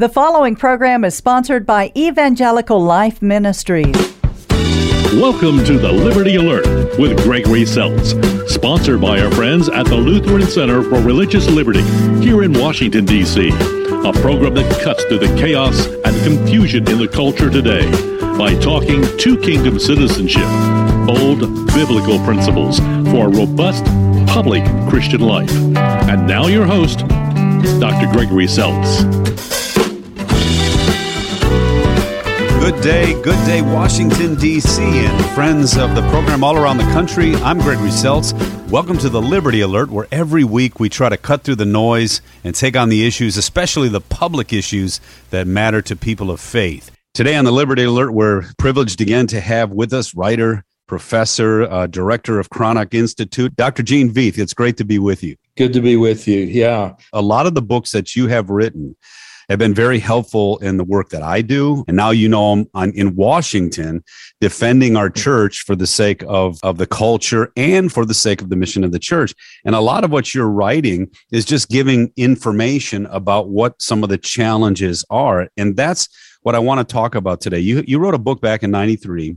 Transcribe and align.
The 0.00 0.08
following 0.08 0.56
program 0.56 1.04
is 1.04 1.14
sponsored 1.14 1.66
by 1.66 1.92
Evangelical 1.94 2.82
Life 2.82 3.20
Ministries. 3.20 3.94
Welcome 5.12 5.62
to 5.66 5.78
the 5.78 5.92
Liberty 5.92 6.36
Alert 6.36 6.64
with 6.98 7.22
Gregory 7.22 7.64
Seltz, 7.64 8.48
sponsored 8.48 9.02
by 9.02 9.20
our 9.20 9.30
friends 9.32 9.68
at 9.68 9.84
the 9.84 9.96
Lutheran 9.96 10.46
Center 10.46 10.82
for 10.82 11.02
Religious 11.02 11.50
Liberty 11.50 11.82
here 12.24 12.42
in 12.44 12.54
Washington, 12.54 13.04
D.C. 13.04 13.50
A 13.50 14.12
program 14.22 14.54
that 14.54 14.80
cuts 14.82 15.04
through 15.04 15.18
the 15.18 15.38
chaos 15.38 15.84
and 15.86 16.16
confusion 16.24 16.88
in 16.88 16.96
the 16.96 17.06
culture 17.06 17.50
today 17.50 17.84
by 18.38 18.58
talking 18.58 19.04
two 19.18 19.36
kingdom 19.42 19.78
citizenship, 19.78 20.48
bold 21.04 21.40
biblical 21.74 22.18
principles 22.24 22.78
for 23.10 23.26
a 23.26 23.28
robust 23.28 23.84
public 24.26 24.64
Christian 24.88 25.20
life. 25.20 25.52
And 25.76 26.26
now 26.26 26.46
your 26.46 26.64
host, 26.64 27.00
Dr. 27.80 28.10
Gregory 28.10 28.46
Seltz. 28.46 29.30
Good 32.60 32.82
day, 32.82 33.14
good 33.22 33.46
day, 33.46 33.62
Washington, 33.62 34.34
D.C., 34.34 34.82
and 34.82 35.24
friends 35.34 35.78
of 35.78 35.94
the 35.94 36.02
program 36.10 36.44
all 36.44 36.58
around 36.58 36.76
the 36.76 36.84
country. 36.92 37.34
I'm 37.36 37.58
Gregory 37.58 37.88
Seltz. 37.88 38.34
Welcome 38.68 38.98
to 38.98 39.08
the 39.08 39.20
Liberty 39.20 39.62
Alert, 39.62 39.90
where 39.90 40.06
every 40.12 40.44
week 40.44 40.78
we 40.78 40.90
try 40.90 41.08
to 41.08 41.16
cut 41.16 41.42
through 41.42 41.54
the 41.54 41.64
noise 41.64 42.20
and 42.44 42.54
take 42.54 42.76
on 42.76 42.90
the 42.90 43.06
issues, 43.06 43.38
especially 43.38 43.88
the 43.88 44.02
public 44.02 44.52
issues 44.52 45.00
that 45.30 45.46
matter 45.46 45.80
to 45.80 45.96
people 45.96 46.30
of 46.30 46.38
faith. 46.38 46.90
Today 47.14 47.34
on 47.34 47.46
the 47.46 47.50
Liberty 47.50 47.84
Alert, 47.84 48.10
we're 48.12 48.44
privileged 48.58 49.00
again 49.00 49.26
to 49.28 49.40
have 49.40 49.70
with 49.70 49.94
us 49.94 50.14
writer, 50.14 50.62
professor, 50.86 51.62
uh, 51.62 51.86
director 51.86 52.38
of 52.38 52.50
Cranach 52.50 52.92
Institute, 52.92 53.56
Dr. 53.56 53.82
Gene 53.82 54.12
Veith. 54.12 54.38
It's 54.38 54.54
great 54.54 54.76
to 54.76 54.84
be 54.84 54.98
with 54.98 55.22
you. 55.22 55.34
Good 55.56 55.72
to 55.72 55.80
be 55.80 55.96
with 55.96 56.28
you. 56.28 56.40
Yeah. 56.40 56.92
A 57.14 57.22
lot 57.22 57.46
of 57.46 57.54
the 57.54 57.62
books 57.62 57.92
that 57.92 58.14
you 58.14 58.28
have 58.28 58.50
written 58.50 58.96
have 59.50 59.58
been 59.58 59.74
very 59.74 59.98
helpful 59.98 60.58
in 60.58 60.76
the 60.76 60.84
work 60.84 61.08
that 61.08 61.24
I 61.24 61.42
do. 61.42 61.84
And 61.88 61.96
now 61.96 62.10
you 62.10 62.28
know 62.28 62.52
I'm, 62.52 62.66
I'm 62.72 62.92
in 62.92 63.16
Washington 63.16 64.04
defending 64.40 64.96
our 64.96 65.10
church 65.10 65.62
for 65.62 65.74
the 65.74 65.88
sake 65.88 66.22
of, 66.28 66.60
of 66.62 66.78
the 66.78 66.86
culture 66.86 67.52
and 67.56 67.92
for 67.92 68.06
the 68.06 68.14
sake 68.14 68.40
of 68.40 68.48
the 68.48 68.54
mission 68.54 68.84
of 68.84 68.92
the 68.92 69.00
church. 69.00 69.34
And 69.64 69.74
a 69.74 69.80
lot 69.80 70.04
of 70.04 70.12
what 70.12 70.32
you're 70.32 70.48
writing 70.48 71.10
is 71.32 71.44
just 71.44 71.68
giving 71.68 72.12
information 72.16 73.06
about 73.06 73.48
what 73.48 73.82
some 73.82 74.04
of 74.04 74.08
the 74.08 74.18
challenges 74.18 75.04
are. 75.10 75.48
And 75.56 75.76
that's 75.76 76.08
what 76.42 76.54
I 76.54 76.60
want 76.60 76.86
to 76.86 76.90
talk 76.90 77.16
about 77.16 77.40
today. 77.40 77.58
You, 77.58 77.82
you 77.88 77.98
wrote 77.98 78.14
a 78.14 78.18
book 78.18 78.40
back 78.40 78.62
in 78.62 78.70
93 78.70 79.36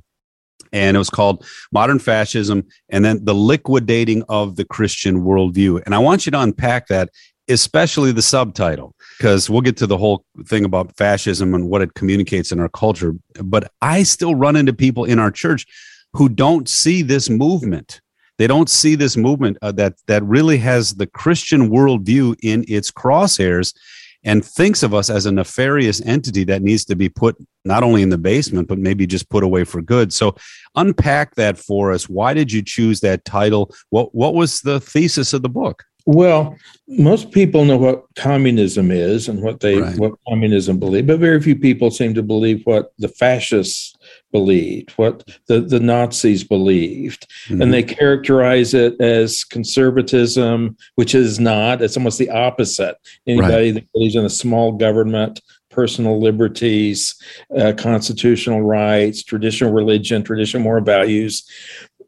and 0.71 0.95
it 0.95 0.99
was 0.99 1.09
called 1.09 1.43
Modern 1.71 1.97
Fascism 1.97 2.65
and 2.89 3.03
then 3.03 3.25
the 3.25 3.33
liquidating 3.33 4.23
of 4.29 4.57
the 4.57 4.65
Christian 4.65 5.23
worldview. 5.23 5.81
And 5.85 5.95
I 5.95 5.99
want 5.99 6.27
you 6.27 6.31
to 6.33 6.39
unpack 6.39 6.87
that, 6.87 7.09
especially 7.49 8.11
the 8.11 8.21
subtitle 8.21 8.92
because 9.17 9.49
we'll 9.49 9.61
get 9.61 9.77
to 9.77 9.87
the 9.87 9.97
whole 9.97 10.25
thing 10.45 10.65
about 10.65 10.95
fascism 10.97 11.53
and 11.53 11.69
what 11.69 11.81
it 11.81 11.93
communicates 11.93 12.51
in 12.51 12.59
our 12.59 12.69
culture. 12.69 13.15
But 13.41 13.71
I 13.81 14.03
still 14.03 14.35
run 14.35 14.55
into 14.55 14.73
people 14.73 15.05
in 15.05 15.19
our 15.19 15.31
church 15.31 15.65
who 16.13 16.29
don't 16.29 16.69
see 16.69 17.01
this 17.01 17.29
movement. 17.29 18.01
They 18.37 18.47
don't 18.47 18.69
see 18.69 18.95
this 18.95 19.15
movement 19.15 19.57
uh, 19.61 19.71
that 19.73 19.95
that 20.07 20.23
really 20.23 20.57
has 20.57 20.95
the 20.95 21.07
Christian 21.07 21.69
worldview 21.69 22.35
in 22.41 22.65
its 22.67 22.91
crosshairs, 22.91 23.73
and 24.23 24.43
thinks 24.43 24.83
of 24.83 24.93
us 24.93 25.09
as 25.09 25.25
a 25.25 25.31
nefarious 25.31 26.01
entity 26.05 26.43
that 26.45 26.61
needs 26.61 26.85
to 26.85 26.95
be 26.95 27.09
put 27.09 27.35
not 27.65 27.83
only 27.83 28.01
in 28.01 28.09
the 28.09 28.17
basement 28.17 28.67
but 28.67 28.79
maybe 28.79 29.05
just 29.05 29.29
put 29.29 29.43
away 29.43 29.63
for 29.63 29.81
good. 29.81 30.13
So, 30.13 30.35
unpack 30.75 31.35
that 31.35 31.57
for 31.57 31.91
us. 31.91 32.09
Why 32.09 32.33
did 32.33 32.51
you 32.51 32.61
choose 32.61 33.01
that 33.01 33.25
title? 33.25 33.73
What 33.89 34.15
what 34.15 34.33
was 34.33 34.61
the 34.61 34.79
thesis 34.79 35.33
of 35.33 35.41
the 35.41 35.49
book? 35.49 35.83
Well, 36.05 36.57
most 36.87 37.31
people 37.31 37.63
know 37.63 37.77
what 37.77 38.03
communism 38.15 38.91
is 38.91 39.29
and 39.29 39.41
what 39.41 39.61
they 39.61 39.79
right. 39.79 39.97
what 39.97 40.13
communism 40.27 40.77
believe, 40.77 41.07
but 41.07 41.19
very 41.19 41.41
few 41.41 41.55
people 41.55 41.91
seem 41.91 42.13
to 42.15 42.23
believe 42.23 42.61
what 42.65 42.91
the 42.99 43.07
fascists 43.07 43.95
believed, 44.33 44.91
what 44.91 45.23
the, 45.47 45.61
the 45.61 45.79
Nazis 45.79 46.43
believed. 46.43 47.31
Mm-hmm. 47.47 47.61
And 47.61 47.73
they 47.73 47.83
characterize 47.83 48.73
it 48.73 48.99
as 48.99 49.45
conservatism, 49.45 50.75
which 50.95 51.15
is 51.15 51.39
not. 51.39 51.81
It's 51.81 51.95
almost 51.95 52.19
the 52.19 52.31
opposite. 52.31 52.97
Anybody 53.25 53.71
right. 53.71 53.73
that 53.75 53.93
believes 53.93 54.15
in 54.15 54.25
a 54.25 54.29
small 54.29 54.73
government, 54.73 55.39
personal 55.69 56.21
liberties, 56.21 57.15
uh, 57.57 57.73
constitutional 57.77 58.61
rights, 58.61 59.23
traditional 59.23 59.71
religion, 59.71 60.23
traditional 60.23 60.63
moral 60.63 60.83
values, 60.83 61.47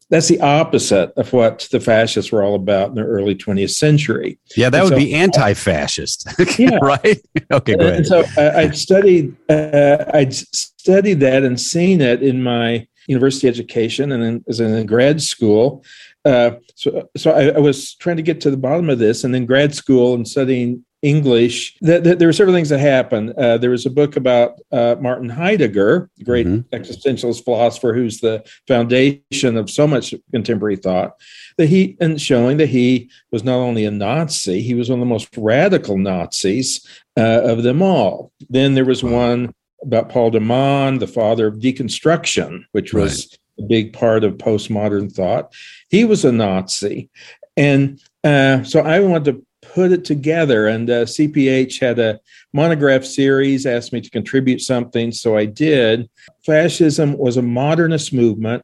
that's 0.09 0.27
the 0.27 0.39
opposite 0.39 1.11
of 1.17 1.33
what 1.33 1.67
the 1.71 1.79
fascists 1.79 2.31
were 2.31 2.43
all 2.43 2.55
about 2.55 2.89
in 2.89 2.95
the 2.95 3.03
early 3.03 3.35
20th 3.35 3.71
century. 3.71 4.39
Yeah, 4.55 4.69
that 4.69 4.81
and 4.81 4.89
would 4.91 4.99
so, 4.99 5.05
be 5.05 5.13
anti-fascist. 5.13 6.27
yeah, 6.59 6.77
right. 6.81 7.19
Okay, 7.51 7.75
go 7.75 7.87
ahead. 7.87 8.05
so 8.05 8.23
I, 8.37 8.49
I 8.49 8.69
studied, 8.71 9.35
uh, 9.49 10.05
I 10.13 10.29
studied 10.29 11.19
that 11.21 11.43
and 11.43 11.59
seen 11.59 12.01
it 12.01 12.21
in 12.21 12.43
my 12.43 12.87
university 13.07 13.47
education, 13.47 14.11
and 14.11 14.23
then 14.23 14.43
as 14.47 14.59
in 14.59 14.85
grad 14.85 15.21
school. 15.21 15.83
Uh, 16.23 16.51
so, 16.75 17.07
so 17.15 17.31
I, 17.31 17.49
I, 17.49 17.59
was 17.59 17.93
trying 17.95 18.17
to 18.17 18.23
get 18.23 18.41
to 18.41 18.51
the 18.51 18.57
bottom 18.57 18.89
of 18.89 18.97
this, 18.97 19.23
and 19.23 19.33
then 19.33 19.45
grad 19.45 19.75
school 19.75 20.15
and 20.15 20.27
studying 20.27 20.83
English. 21.05 21.77
there 21.81 22.15
were 22.27 22.33
several 22.33 22.55
things 22.55 22.69
that 22.69 22.79
happened. 22.79 23.31
Uh, 23.37 23.59
there 23.59 23.69
was 23.69 23.85
a 23.85 23.91
book 23.91 24.15
about 24.15 24.59
uh, 24.71 24.95
Martin 24.99 25.29
Heidegger, 25.29 26.09
great 26.23 26.47
mm-hmm. 26.47 26.75
existentialist 26.75 27.43
philosopher, 27.43 27.93
who's 27.93 28.21
the 28.21 28.43
foundation 28.67 29.55
of 29.55 29.69
so 29.69 29.85
much 29.85 30.15
contemporary 30.31 30.77
thought. 30.77 31.13
That 31.59 31.67
he 31.67 31.95
and 32.01 32.19
showing 32.19 32.57
that 32.57 32.69
he 32.69 33.11
was 33.31 33.43
not 33.43 33.57
only 33.57 33.85
a 33.85 33.91
Nazi, 33.91 34.61
he 34.61 34.73
was 34.73 34.89
one 34.89 34.97
of 34.97 35.01
the 35.01 35.13
most 35.13 35.29
radical 35.37 35.99
Nazis 35.99 36.83
uh, 37.15 37.41
of 37.43 37.61
them 37.61 37.83
all. 37.83 38.31
Then 38.49 38.73
there 38.73 38.83
was 38.83 39.03
one 39.03 39.53
about 39.83 40.09
Paul 40.09 40.31
de 40.31 40.39
Man, 40.39 40.97
the 40.97 41.05
father 41.05 41.45
of 41.45 41.59
deconstruction, 41.59 42.65
which 42.71 42.95
was 42.95 43.37
right. 43.59 43.65
a 43.65 43.67
big 43.67 43.93
part 43.93 44.23
of 44.23 44.37
postmodern 44.37 45.11
thought. 45.11 45.53
He 45.89 46.03
was 46.03 46.25
a 46.25 46.31
Nazi. 46.31 47.11
And 47.55 48.01
uh, 48.23 48.63
so 48.63 48.81
I 48.81 48.99
wanted 49.01 49.25
to 49.25 49.45
put 49.75 49.91
it 49.91 50.05
together. 50.05 50.67
And 50.67 50.89
uh, 50.89 51.03
CPH 51.03 51.81
had 51.81 51.99
a 51.99 52.19
monograph 52.53 53.03
series, 53.03 53.65
asked 53.65 53.91
me 53.91 53.99
to 53.99 54.09
contribute 54.09 54.61
something, 54.61 55.11
so 55.11 55.35
I 55.35 55.45
did. 55.45 56.09
Fascism 56.45 57.17
was 57.17 57.35
a 57.35 57.41
modernist 57.41 58.13
movement. 58.13 58.63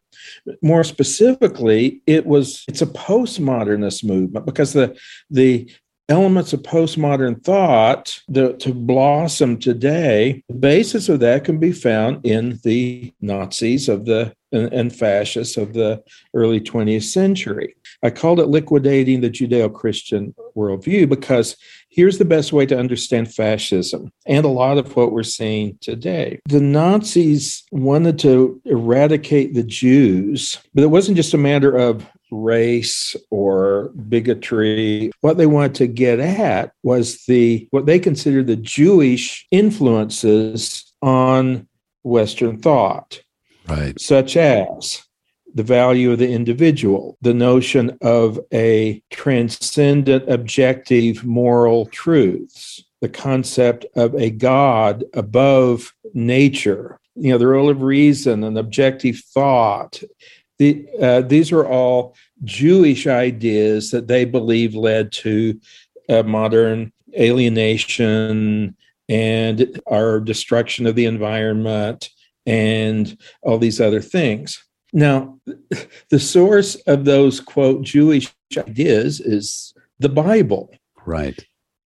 More 0.61 0.85
specifically, 0.85 2.01
it 2.07 2.25
was 2.25 2.63
it's 2.69 2.81
a 2.81 2.87
postmodernist 2.87 4.05
movement 4.05 4.45
because 4.45 4.71
the 4.71 4.97
the 5.29 5.69
elements 6.07 6.53
of 6.53 6.61
postmodern 6.61 7.43
thought 7.43 8.19
the, 8.27 8.53
to 8.57 8.73
blossom 8.73 9.57
today, 9.57 10.43
the 10.49 10.55
basis 10.55 11.09
of 11.09 11.19
that 11.21 11.43
can 11.45 11.57
be 11.57 11.71
found 11.71 12.25
in 12.25 12.59
the 12.63 13.13
Nazis 13.21 13.87
of 13.87 14.05
the 14.05 14.33
and, 14.51 14.71
and 14.73 14.95
fascists 14.95 15.57
of 15.57 15.73
the 15.73 16.03
early 16.33 16.59
20th 16.59 17.03
century. 17.03 17.75
I 18.03 18.09
called 18.09 18.39
it 18.39 18.47
liquidating 18.47 19.21
the 19.21 19.29
Judeo 19.29 19.73
Christian 19.73 20.33
worldview 20.55 21.07
because 21.07 21.55
here's 21.89 22.17
the 22.17 22.25
best 22.25 22.51
way 22.53 22.65
to 22.65 22.77
understand 22.77 23.33
fascism 23.33 24.11
and 24.25 24.45
a 24.45 24.49
lot 24.49 24.77
of 24.77 24.95
what 24.95 25.11
we're 25.11 25.23
seeing 25.23 25.77
today. 25.81 26.39
The 26.47 26.61
Nazis 26.61 27.63
wanted 27.71 28.17
to 28.19 28.59
eradicate 28.65 29.53
the 29.53 29.63
Jews, 29.63 30.57
but 30.73 30.83
it 30.83 30.87
wasn't 30.87 31.17
just 31.17 31.33
a 31.33 31.37
matter 31.37 31.75
of 31.75 32.05
race 32.31 33.15
or 33.29 33.89
bigotry. 34.07 35.11
What 35.21 35.37
they 35.37 35.47
wanted 35.47 35.75
to 35.75 35.87
get 35.87 36.19
at 36.19 36.71
was 36.83 37.25
the 37.25 37.67
what 37.71 37.85
they 37.85 37.99
considered 37.99 38.47
the 38.47 38.55
Jewish 38.55 39.45
influences 39.51 40.91
on 41.01 41.67
Western 42.03 42.57
thought. 42.57 43.21
Right. 43.67 43.99
Such 43.99 44.37
as 44.37 45.03
the 45.53 45.63
value 45.63 46.11
of 46.11 46.19
the 46.19 46.31
individual, 46.31 47.17
the 47.21 47.33
notion 47.33 47.97
of 48.01 48.39
a 48.53 49.01
transcendent, 49.09 50.29
objective 50.29 51.23
moral 51.23 51.85
truths, 51.87 52.83
the 53.01 53.09
concept 53.09 53.85
of 53.95 54.13
a 54.15 54.29
God 54.29 55.03
above 55.13 55.93
nature, 56.13 56.99
you 57.15 57.31
know, 57.31 57.37
the 57.37 57.47
role 57.47 57.69
of 57.69 57.81
reason 57.81 58.43
and 58.43 58.57
objective 58.57 59.17
thought. 59.17 60.01
The, 60.59 60.87
uh, 61.01 61.21
these 61.21 61.51
are 61.51 61.65
all 61.65 62.15
Jewish 62.43 63.07
ideas 63.07 63.91
that 63.91 64.07
they 64.07 64.25
believe 64.25 64.75
led 64.75 65.11
to 65.13 65.59
uh, 66.07 66.23
modern 66.23 66.93
alienation 67.17 68.75
and 69.09 69.81
our 69.87 70.19
destruction 70.19 70.85
of 70.85 70.95
the 70.95 71.05
environment 71.05 72.09
and 72.45 73.17
all 73.41 73.57
these 73.57 73.81
other 73.81 74.01
things. 74.01 74.63
Now, 74.93 75.39
the 76.09 76.19
source 76.19 76.75
of 76.87 77.05
those, 77.05 77.39
quote, 77.39 77.83
Jewish 77.83 78.33
ideas 78.57 79.19
is 79.19 79.73
the 79.99 80.09
Bible. 80.09 80.73
Right. 81.05 81.39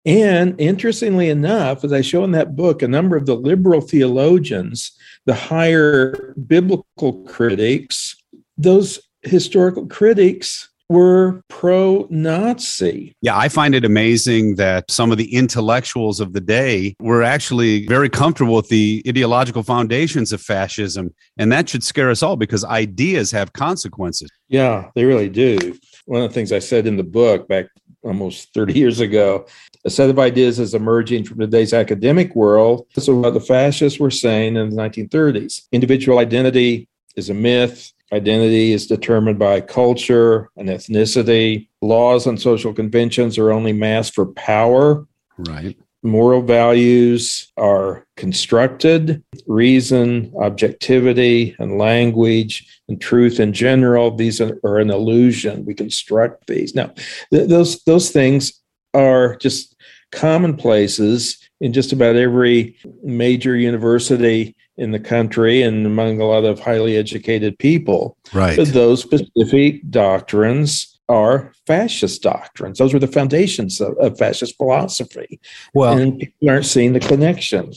And 0.06 0.60
interestingly 0.60 1.30
enough, 1.30 1.84
as 1.84 1.92
I 1.92 2.02
show 2.02 2.24
in 2.24 2.32
that 2.32 2.56
book, 2.56 2.82
a 2.82 2.88
number 2.88 3.18
of 3.18 3.26
the 3.26 3.36
liberal 3.36 3.82
theologians, 3.82 4.94
the 5.26 5.34
higher 5.34 6.34
biblical 6.48 7.24
critics, 7.26 8.16
those 8.58 9.00
historical 9.22 9.86
critics 9.88 10.70
were 10.90 11.42
pro 11.50 12.08
Nazi. 12.10 13.16
Yeah, 13.22 13.38
I 13.38 13.50
find 13.50 13.76
it 13.76 13.86
amazing 13.86 14.56
that 14.56 14.90
some 14.90 15.12
of 15.12 15.18
the 15.18 15.34
intellectuals 15.34 16.20
of 16.20 16.34
the 16.34 16.42
day 16.42 16.96
were 17.00 17.24
actually 17.24 17.86
very 17.88 18.10
comfortable 18.10 18.56
with 18.56 18.70
the 18.70 19.04
ideological 19.08 19.64
foundations 19.64 20.32
of 20.32 20.42
fascism. 20.42 21.14
And 21.38 21.52
that 21.52 21.70
should 21.70 21.84
scare 21.84 22.10
us 22.10 22.24
all 22.24 22.36
because 22.36 22.64
ideas 22.64 23.32
have 23.32 23.54
consequences. 23.54 24.30
Yeah, 24.48 24.90
they 24.96 25.06
really 25.06 25.30
do. 25.30 25.78
One 26.06 26.22
of 26.22 26.30
the 26.30 26.34
things 26.34 26.52
I 26.52 26.60
said 26.60 26.88
in 26.88 26.98
the 26.98 27.04
book 27.04 27.48
back 27.48 27.68
almost 28.04 28.54
30 28.54 28.74
years 28.74 29.00
ago 29.00 29.46
a 29.88 29.90
set 29.90 30.10
of 30.10 30.20
ideas 30.20 30.60
is 30.60 30.74
emerging 30.74 31.24
from 31.24 31.40
today's 31.40 31.74
academic 31.74 32.36
world. 32.36 32.86
So, 32.98 33.16
what 33.16 33.34
the 33.34 33.40
fascists 33.40 34.00
were 34.00 34.12
saying 34.12 34.58
in 34.58 34.70
the 34.70 34.76
1930s 34.76 35.68
individual 35.72 36.20
identity 36.20 36.90
is 37.16 37.30
a 37.30 37.34
myth. 37.34 37.94
Identity 38.14 38.72
is 38.72 38.88
determined 38.88 39.38
by 39.38 39.60
culture 39.62 40.50
and 40.56 40.70
ethnicity. 40.70 41.68
Laws 41.82 42.26
and 42.26 42.40
social 42.40 42.74
conventions 42.74 43.38
are 43.38 43.52
only 43.52 43.74
masked 43.74 44.16
for 44.16 44.28
power. 44.28 45.06
Right. 45.38 45.78
Moral 46.04 46.42
values 46.42 47.52
are 47.58 48.06
constructed. 48.16 49.24
Reason, 49.46 50.32
objectivity, 50.40 51.56
and 51.60 51.78
language, 51.78 52.82
and 52.88 53.02
truth 53.02 53.40
in 53.40 53.52
general, 53.52 54.16
these 54.16 54.40
are, 54.40 54.80
an 54.80 54.90
illusion. 54.90 55.66
We 55.66 55.74
construct 55.74 56.48
these. 56.48 56.74
Now, 56.74 56.94
th- 57.34 57.50
those, 57.50 57.84
those 57.84 58.12
things 58.12 58.62
are 58.94 59.36
just 59.36 59.76
commonplaces 60.12 61.47
in 61.60 61.74
just 61.74 61.92
about 61.92 62.16
every 62.16 62.78
major 63.04 63.56
university 63.56 64.56
in 64.78 64.92
the 64.92 65.00
country 65.00 65.62
and 65.64 65.86
among 65.86 66.22
a 66.22 66.26
lot 66.26 66.46
of 66.46 66.60
highly 66.60 66.96
educated 66.96 67.58
people. 67.58 68.18
Right. 68.34 68.56
But 68.56 68.74
those 68.74 69.02
specific 69.02 69.90
doctrines 69.90 70.97
are 71.10 71.54
fascist 71.66 72.22
doctrines. 72.22 72.80
Those 72.80 72.94
were 72.94 73.00
the 73.00 73.08
foundations 73.08 73.80
of, 73.80 73.98
of, 73.98 74.18
fascist 74.18 74.58
philosophy. 74.58 75.40
Well, 75.74 75.98
and 75.98 76.20
people 76.20 76.50
aren't 76.50 76.66
seeing 76.66 76.94
the 76.94 77.00
connection. 77.00 77.72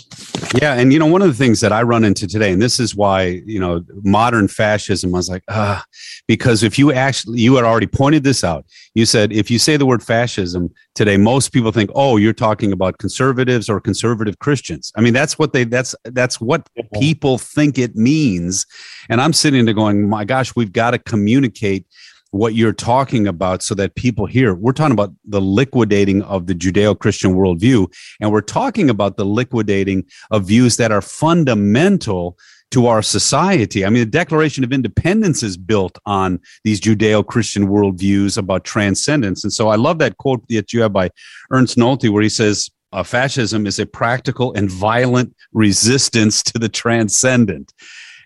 Yeah, 0.60 0.74
and 0.74 0.92
you 0.92 0.98
know, 0.98 1.06
one 1.06 1.22
of 1.22 1.28
the 1.28 1.34
things 1.34 1.60
that 1.60 1.72
I 1.72 1.82
run 1.82 2.04
into 2.04 2.26
today, 2.26 2.52
and 2.52 2.60
this 2.60 2.80
is 2.80 2.96
why 2.96 3.42
you 3.46 3.60
know 3.60 3.84
modern 4.02 4.48
fascism. 4.48 5.14
I 5.14 5.18
was 5.18 5.28
like, 5.28 5.44
ah, 5.48 5.84
because 6.26 6.62
if 6.64 6.78
you 6.78 6.92
actually, 6.92 7.40
you 7.40 7.54
had 7.54 7.64
already 7.64 7.86
pointed 7.86 8.24
this 8.24 8.42
out. 8.42 8.64
You 8.94 9.06
said 9.06 9.32
if 9.32 9.50
you 9.50 9.60
say 9.60 9.76
the 9.76 9.86
word 9.86 10.02
fascism 10.02 10.70
today, 10.96 11.16
most 11.16 11.52
people 11.52 11.70
think, 11.70 11.90
oh, 11.94 12.16
you're 12.16 12.32
talking 12.32 12.72
about 12.72 12.98
conservatives 12.98 13.68
or 13.68 13.80
conservative 13.80 14.40
Christians. 14.40 14.92
I 14.96 15.02
mean, 15.02 15.14
that's 15.14 15.38
what 15.38 15.52
they 15.52 15.64
that's 15.64 15.94
that's 16.04 16.40
what 16.40 16.68
people 16.94 17.38
think 17.38 17.78
it 17.78 17.94
means. 17.94 18.66
And 19.08 19.20
I'm 19.20 19.32
sitting 19.32 19.64
there 19.66 19.74
going, 19.74 20.08
my 20.08 20.24
gosh, 20.24 20.56
we've 20.56 20.72
got 20.72 20.92
to 20.92 20.98
communicate 20.98 21.86
what 22.30 22.54
you're 22.54 22.72
talking 22.72 23.26
about 23.26 23.62
so 23.62 23.74
that 23.74 23.94
people 23.94 24.26
hear. 24.26 24.54
We're 24.54 24.72
talking 24.72 24.92
about 24.92 25.12
the 25.24 25.40
liquidating 25.40 26.22
of 26.22 26.46
the 26.46 26.54
Judeo 26.54 26.98
Christian 26.98 27.34
worldview, 27.34 27.92
and 28.20 28.30
we're 28.30 28.40
talking 28.40 28.88
about 28.88 29.16
the 29.16 29.24
liquidating 29.24 30.04
of 30.30 30.44
views 30.44 30.76
that 30.76 30.92
are 30.92 31.02
fundamental 31.02 32.38
to 32.70 32.86
our 32.86 33.02
society. 33.02 33.84
I 33.84 33.90
mean, 33.90 34.04
the 34.04 34.10
Declaration 34.10 34.62
of 34.62 34.72
Independence 34.72 35.42
is 35.42 35.56
built 35.56 35.98
on 36.06 36.40
these 36.62 36.80
Judeo 36.80 37.26
Christian 37.26 37.66
worldviews 37.66 38.38
about 38.38 38.64
transcendence. 38.64 39.42
And 39.42 39.52
so 39.52 39.68
I 39.68 39.76
love 39.76 39.98
that 39.98 40.18
quote 40.18 40.46
that 40.48 40.72
you 40.72 40.82
have 40.82 40.92
by 40.92 41.10
Ernst 41.50 41.76
Nolte, 41.76 42.10
where 42.10 42.22
he 42.22 42.28
says, 42.28 42.70
uh, 42.92 43.02
fascism 43.02 43.66
is 43.66 43.78
a 43.78 43.86
practical 43.86 44.52
and 44.54 44.70
violent 44.70 45.34
resistance 45.52 46.42
to 46.44 46.58
the 46.58 46.68
transcendent. 46.68 47.72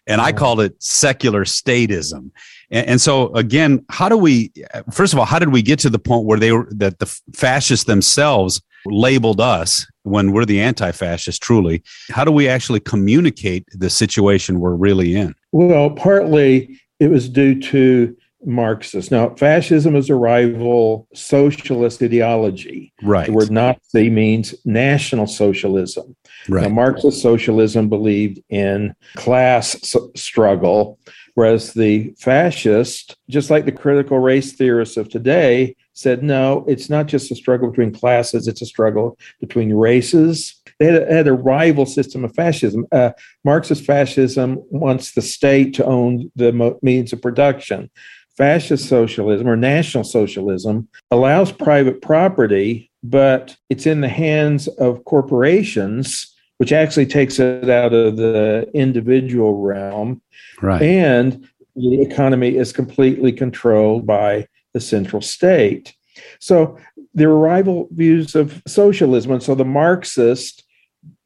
And 0.06 0.20
I 0.20 0.32
called 0.32 0.60
it 0.60 0.82
secular 0.82 1.44
statism. 1.44 2.30
And, 2.74 2.88
and, 2.88 3.00
so 3.00 3.32
again, 3.34 3.86
how 3.88 4.08
do 4.08 4.18
we? 4.18 4.52
First 4.92 5.12
of 5.12 5.18
all, 5.18 5.24
how 5.24 5.38
did 5.38 5.50
we 5.50 5.62
get 5.62 5.78
to 5.80 5.90
the 5.90 5.98
point 5.98 6.26
where 6.26 6.38
they 6.38 6.52
were 6.52 6.68
that 6.72 6.98
the 6.98 7.06
fascists 7.32 7.86
themselves 7.86 8.60
labeled 8.84 9.40
us 9.40 9.86
when 10.02 10.32
we're 10.32 10.44
the 10.44 10.60
anti-fascists? 10.60 11.38
Truly, 11.38 11.82
how 12.10 12.24
do 12.24 12.32
we 12.32 12.48
actually 12.48 12.80
communicate 12.80 13.64
the 13.70 13.88
situation 13.88 14.58
we're 14.58 14.74
really 14.74 15.14
in? 15.14 15.34
Well, 15.52 15.90
partly 15.90 16.80
it 16.98 17.08
was 17.08 17.28
due 17.28 17.60
to 17.60 18.16
Marxists. 18.44 19.10
Now, 19.10 19.30
fascism 19.36 19.94
is 19.96 20.10
a 20.10 20.16
rival 20.16 21.06
socialist 21.14 22.02
ideology. 22.02 22.92
Right. 23.02 23.26
The 23.26 23.32
word 23.32 23.50
Nazi 23.50 24.10
means 24.10 24.54
national 24.64 25.28
socialism. 25.28 26.16
Right. 26.48 26.64
Now, 26.64 26.68
Marxist 26.68 27.22
socialism 27.22 27.88
believed 27.88 28.42
in 28.50 28.94
class 29.16 29.76
struggle 30.16 30.98
Whereas 31.34 31.72
the 31.72 32.14
fascists, 32.18 33.14
just 33.28 33.50
like 33.50 33.64
the 33.64 33.72
critical 33.72 34.18
race 34.18 34.52
theorists 34.52 34.96
of 34.96 35.08
today, 35.08 35.74
said, 35.92 36.22
no, 36.22 36.64
it's 36.68 36.88
not 36.88 37.06
just 37.06 37.30
a 37.30 37.36
struggle 37.36 37.70
between 37.70 37.92
classes, 37.92 38.48
it's 38.48 38.62
a 38.62 38.66
struggle 38.66 39.18
between 39.40 39.74
races. 39.74 40.60
They 40.78 40.86
had 40.86 41.02
a, 41.02 41.12
had 41.12 41.28
a 41.28 41.32
rival 41.32 41.86
system 41.86 42.24
of 42.24 42.34
fascism. 42.34 42.86
Uh, 42.92 43.10
Marxist 43.44 43.84
fascism 43.84 44.62
wants 44.70 45.12
the 45.12 45.22
state 45.22 45.74
to 45.74 45.84
own 45.84 46.30
the 46.36 46.52
mo- 46.52 46.78
means 46.82 47.12
of 47.12 47.22
production. 47.22 47.90
Fascist 48.36 48.88
socialism 48.88 49.48
or 49.48 49.56
national 49.56 50.02
socialism 50.04 50.88
allows 51.12 51.52
private 51.52 52.02
property, 52.02 52.90
but 53.04 53.56
it's 53.70 53.86
in 53.86 54.00
the 54.00 54.08
hands 54.08 54.66
of 54.66 55.04
corporations 55.04 56.33
which 56.58 56.72
actually 56.72 57.06
takes 57.06 57.38
it 57.38 57.68
out 57.68 57.92
of 57.92 58.16
the 58.16 58.68
individual 58.74 59.60
realm. 59.60 60.22
Right. 60.62 60.82
And 60.82 61.48
the 61.76 62.02
economy 62.02 62.56
is 62.56 62.72
completely 62.72 63.32
controlled 63.32 64.06
by 64.06 64.46
the 64.72 64.80
central 64.80 65.22
state. 65.22 65.94
So 66.38 66.78
there 67.14 67.30
are 67.30 67.38
rival 67.38 67.88
views 67.92 68.34
of 68.34 68.62
socialism. 68.66 69.32
And 69.32 69.42
so 69.42 69.54
the 69.54 69.64
Marxists 69.64 70.62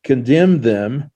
condemned 0.04 0.62
them 0.62 1.10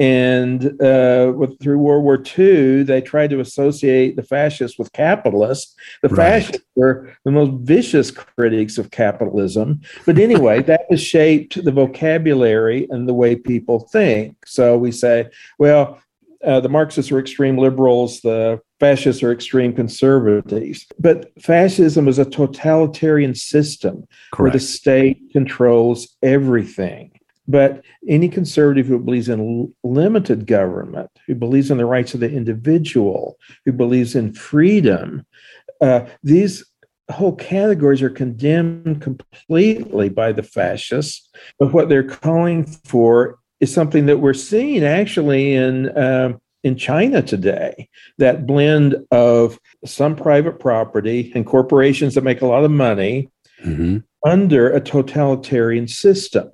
and 0.00 0.80
uh, 0.82 1.32
with, 1.36 1.60
through 1.60 1.78
World 1.78 2.02
War 2.02 2.22
II, 2.38 2.82
they 2.82 3.00
tried 3.00 3.30
to 3.30 3.40
associate 3.40 4.16
the 4.16 4.24
fascists 4.24 4.76
with 4.76 4.92
capitalists. 4.92 5.76
The 6.02 6.08
right. 6.08 6.42
fascists 6.42 6.66
were 6.74 7.16
the 7.24 7.30
most 7.30 7.52
vicious 7.62 8.10
critics 8.10 8.76
of 8.76 8.90
capitalism. 8.90 9.80
But 10.04 10.18
anyway, 10.18 10.62
that 10.64 10.86
has 10.90 11.00
shaped 11.00 11.62
the 11.64 11.70
vocabulary 11.70 12.88
and 12.90 13.08
the 13.08 13.14
way 13.14 13.36
people 13.36 13.80
think. 13.92 14.36
So 14.46 14.76
we 14.76 14.90
say, 14.90 15.30
well, 15.58 16.00
uh, 16.44 16.60
the 16.60 16.68
Marxists 16.68 17.10
are 17.10 17.18
extreme 17.18 17.56
liberals, 17.56 18.20
the 18.20 18.60
fascists 18.80 19.22
are 19.22 19.32
extreme 19.32 19.72
conservatives. 19.72 20.86
But 20.98 21.30
fascism 21.40 22.08
is 22.08 22.18
a 22.18 22.24
totalitarian 22.24 23.34
system 23.34 24.04
Correct. 24.32 24.40
where 24.40 24.50
the 24.50 24.60
state 24.60 25.22
controls 25.32 26.08
everything. 26.22 27.12
But 27.46 27.84
any 28.08 28.28
conservative 28.28 28.86
who 28.86 28.98
believes 28.98 29.28
in 29.28 29.72
limited 29.82 30.46
government, 30.46 31.10
who 31.26 31.34
believes 31.34 31.70
in 31.70 31.78
the 31.78 31.84
rights 31.84 32.14
of 32.14 32.20
the 32.20 32.30
individual, 32.30 33.36
who 33.64 33.72
believes 33.72 34.14
in 34.14 34.32
freedom, 34.32 35.26
uh, 35.80 36.06
these 36.22 36.64
whole 37.10 37.34
categories 37.34 38.02
are 38.02 38.10
condemned 38.10 39.02
completely 39.02 40.08
by 40.08 40.32
the 40.32 40.42
fascists. 40.42 41.28
But 41.58 41.72
what 41.72 41.88
they're 41.88 42.02
calling 42.02 42.64
for 42.64 43.38
is 43.60 43.72
something 43.72 44.06
that 44.06 44.20
we're 44.20 44.34
seeing 44.34 44.84
actually 44.84 45.54
in 45.54 45.90
uh, 45.90 46.32
in 46.62 46.76
China 46.76 47.22
today. 47.22 47.88
That 48.18 48.46
blend 48.46 48.96
of 49.10 49.58
some 49.84 50.16
private 50.16 50.58
property 50.58 51.30
and 51.34 51.44
corporations 51.46 52.14
that 52.14 52.24
make 52.24 52.40
a 52.40 52.46
lot 52.46 52.64
of 52.64 52.70
money 52.70 53.28
mm-hmm. 53.62 53.98
under 54.24 54.70
a 54.70 54.80
totalitarian 54.80 55.86
system. 55.86 56.50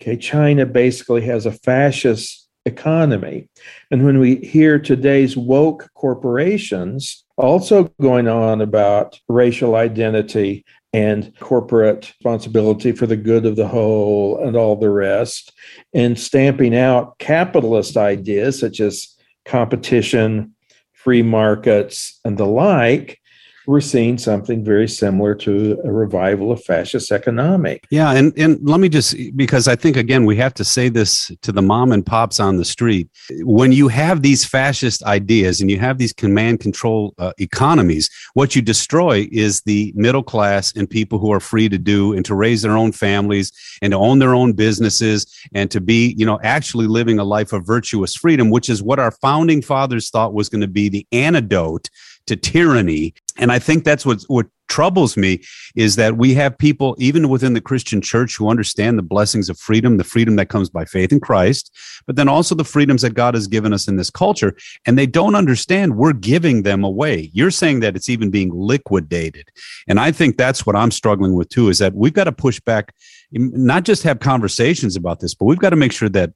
Okay, 0.00 0.16
China 0.16 0.64
basically 0.64 1.20
has 1.22 1.44
a 1.44 1.52
fascist 1.52 2.48
economy. 2.64 3.48
And 3.90 4.04
when 4.04 4.18
we 4.18 4.36
hear 4.36 4.78
today's 4.78 5.36
woke 5.36 5.90
corporations 5.94 7.24
also 7.36 7.84
going 8.00 8.28
on 8.28 8.60
about 8.60 9.18
racial 9.28 9.74
identity 9.74 10.64
and 10.92 11.32
corporate 11.38 12.12
responsibility 12.18 12.92
for 12.92 13.06
the 13.06 13.16
good 13.16 13.46
of 13.46 13.56
the 13.56 13.68
whole 13.68 14.42
and 14.42 14.56
all 14.56 14.76
the 14.76 14.90
rest, 14.90 15.52
and 15.94 16.18
stamping 16.18 16.76
out 16.76 17.18
capitalist 17.18 17.96
ideas 17.96 18.58
such 18.58 18.80
as 18.80 19.16
competition, 19.44 20.54
free 20.92 21.22
markets, 21.22 22.18
and 22.24 22.36
the 22.36 22.46
like, 22.46 23.19
we're 23.66 23.80
seeing 23.80 24.18
something 24.18 24.64
very 24.64 24.88
similar 24.88 25.34
to 25.34 25.78
a 25.84 25.92
revival 25.92 26.50
of 26.50 26.62
fascist 26.64 27.12
economic. 27.12 27.86
Yeah, 27.90 28.12
and 28.12 28.36
and 28.38 28.58
let 28.66 28.80
me 28.80 28.88
just 28.88 29.14
because 29.36 29.68
I 29.68 29.76
think 29.76 29.96
again 29.96 30.24
we 30.24 30.36
have 30.36 30.54
to 30.54 30.64
say 30.64 30.88
this 30.88 31.30
to 31.42 31.52
the 31.52 31.62
mom 31.62 31.92
and 31.92 32.04
pops 32.04 32.40
on 32.40 32.56
the 32.56 32.64
street. 32.64 33.08
When 33.42 33.72
you 33.72 33.88
have 33.88 34.22
these 34.22 34.44
fascist 34.44 35.02
ideas 35.04 35.60
and 35.60 35.70
you 35.70 35.78
have 35.78 35.98
these 35.98 36.12
command 36.12 36.60
control 36.60 37.14
uh, 37.18 37.32
economies, 37.38 38.10
what 38.34 38.56
you 38.56 38.62
destroy 38.62 39.28
is 39.30 39.60
the 39.62 39.92
middle 39.94 40.22
class 40.22 40.74
and 40.74 40.88
people 40.88 41.18
who 41.18 41.32
are 41.32 41.40
free 41.40 41.68
to 41.68 41.78
do 41.78 42.14
and 42.14 42.24
to 42.24 42.34
raise 42.34 42.62
their 42.62 42.76
own 42.76 42.92
families 42.92 43.52
and 43.82 43.92
to 43.92 43.98
own 43.98 44.18
their 44.18 44.34
own 44.34 44.52
businesses 44.52 45.26
and 45.54 45.70
to 45.70 45.80
be, 45.80 46.14
you 46.16 46.24
know, 46.24 46.38
actually 46.42 46.86
living 46.86 47.18
a 47.18 47.24
life 47.24 47.52
of 47.52 47.66
virtuous 47.66 48.14
freedom, 48.14 48.50
which 48.50 48.68
is 48.68 48.82
what 48.82 48.98
our 48.98 49.10
founding 49.10 49.60
fathers 49.62 50.10
thought 50.10 50.34
was 50.34 50.48
going 50.48 50.60
to 50.60 50.68
be 50.68 50.88
the 50.88 51.06
antidote 51.12 51.90
to 52.30 52.36
tyranny. 52.36 53.12
And 53.36 53.50
I 53.52 53.58
think 53.58 53.84
that's 53.84 54.06
what 54.06 54.22
what 54.28 54.46
troubles 54.68 55.16
me 55.16 55.42
is 55.74 55.96
that 55.96 56.16
we 56.16 56.32
have 56.32 56.56
people 56.56 56.94
even 56.98 57.28
within 57.28 57.54
the 57.54 57.60
Christian 57.60 58.00
church 58.00 58.36
who 58.36 58.48
understand 58.48 58.96
the 58.96 59.02
blessings 59.02 59.50
of 59.50 59.58
freedom, 59.58 59.96
the 59.96 60.04
freedom 60.04 60.36
that 60.36 60.48
comes 60.48 60.70
by 60.70 60.84
faith 60.84 61.10
in 61.10 61.18
Christ, 61.18 61.76
but 62.06 62.14
then 62.14 62.28
also 62.28 62.54
the 62.54 62.64
freedoms 62.64 63.02
that 63.02 63.14
God 63.14 63.34
has 63.34 63.48
given 63.48 63.72
us 63.72 63.88
in 63.88 63.96
this 63.96 64.10
culture, 64.10 64.56
and 64.86 64.96
they 64.96 65.06
don't 65.06 65.34
understand 65.34 65.96
we're 65.96 66.12
giving 66.12 66.62
them 66.62 66.84
away. 66.84 67.30
You're 67.34 67.50
saying 67.50 67.80
that 67.80 67.96
it's 67.96 68.08
even 68.08 68.30
being 68.30 68.50
liquidated. 68.54 69.48
And 69.88 69.98
I 69.98 70.12
think 70.12 70.36
that's 70.36 70.64
what 70.64 70.76
I'm 70.76 70.92
struggling 70.92 71.34
with 71.34 71.48
too 71.48 71.68
is 71.68 71.80
that 71.80 71.94
we've 71.94 72.14
got 72.14 72.24
to 72.24 72.32
push 72.32 72.60
back 72.60 72.94
not 73.32 73.84
just 73.84 74.04
have 74.04 74.20
conversations 74.20 74.96
about 74.96 75.20
this, 75.20 75.34
but 75.34 75.46
we've 75.46 75.58
got 75.58 75.70
to 75.70 75.76
make 75.76 75.92
sure 75.92 76.08
that 76.10 76.32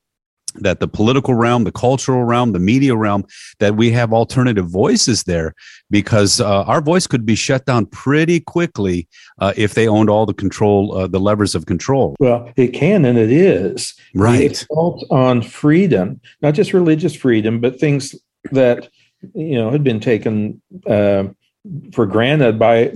that 0.57 0.81
the 0.81 0.89
political 0.89 1.35
realm, 1.35 1.65
the 1.65 1.73
cultural 1.73 2.25
realm, 2.25 2.53
the 2.53 2.59
media 2.59 2.97
realm, 2.97 3.25
that 3.59 3.77
we 3.77 3.91
have 3.91 4.13
alternative 4.13 4.69
voices 4.69 5.25
there 5.25 5.55
because 5.91 6.41
uh, 6.41 6.63
our 6.65 6.81
voice 6.81 7.07
could 7.07 7.27
be 7.27 7.35
shut 7.35 7.65
down 7.67 7.87
pretty 7.87 8.41
quickly 8.41 9.09
uh, 9.39 9.53
if 9.57 9.75
they 9.75 9.89
owned 9.89 10.11
all 10.11 10.27
the 10.27 10.35
control, 10.35 10.97
uh, 10.97 11.07
the 11.07 11.21
levers 11.21 11.55
of 11.55 11.67
control. 11.67 12.15
Well, 12.21 12.51
it 12.57 12.69
can 12.69 13.05
and 13.05 13.19
it 13.19 13.31
is. 13.31 13.95
Right. 14.15 14.41
It's 14.41 14.67
built 14.67 15.05
on 15.11 15.43
freedom, 15.43 16.21
not 16.41 16.55
just 16.55 16.73
religious 16.73 17.15
freedom, 17.15 17.61
but 17.61 17.79
things 17.79 18.15
that, 18.53 18.89
you 19.35 19.57
know, 19.57 19.71
had 19.71 19.83
been 19.83 20.01
taken 20.01 20.61
uh, 20.87 21.25
for 21.93 22.07
granted 22.07 22.59
by 22.59 22.93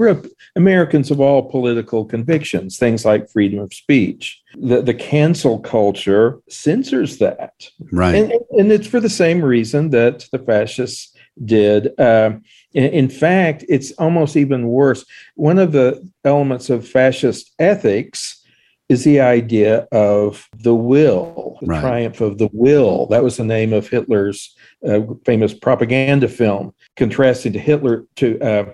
Americans 0.57 1.11
of 1.11 1.21
all 1.21 1.51
political 1.51 2.05
convictions, 2.05 2.79
things 2.79 3.05
like 3.05 3.31
freedom 3.31 3.59
of 3.61 3.73
speech. 3.73 4.41
The, 4.55 4.83
the 4.83 4.95
cancel 4.95 5.59
culture 5.61 6.41
censors 6.49 7.19
that. 7.19 7.69
Right. 7.93 8.15
And, 8.15 8.33
and 8.51 8.73
it's 8.73 8.87
for 8.87 9.01
the 9.01 9.09
same 9.09 9.43
reason 9.43 9.91
that 9.91 10.29
the 10.33 10.39
fascists 10.39 11.15
did. 11.45 11.99
Uh, 11.99 12.33
in, 12.75 12.85
in 12.85 13.09
fact, 13.09 13.65
it's 13.69 13.93
almost 13.93 14.37
even 14.37 14.69
worse. 14.69 15.05
One 15.35 15.59
of 15.59 15.73
the 15.73 16.07
elements 16.25 16.69
of 16.69 16.87
fascist 16.87 17.53
ethics 17.59 18.45
is 18.89 19.05
the 19.05 19.21
idea 19.21 19.87
of 19.93 20.49
the 20.59 20.75
will, 20.75 21.59
the 21.61 21.67
Right. 21.67 21.81
triumph 21.81 22.21
of 22.21 22.39
the 22.39 22.49
will. 22.53 23.07
That 23.07 23.23
was 23.23 23.37
the 23.37 23.45
name 23.45 23.73
of 23.73 23.89
Hitler's 23.89 24.55
uh, 24.87 25.01
famous 25.27 25.53
propaganda 25.53 26.29
film, 26.29 26.73
contrasting 26.97 27.53
to 27.53 27.59
Hitler 27.59 28.07
to 28.17 28.39
uh, 28.41 28.73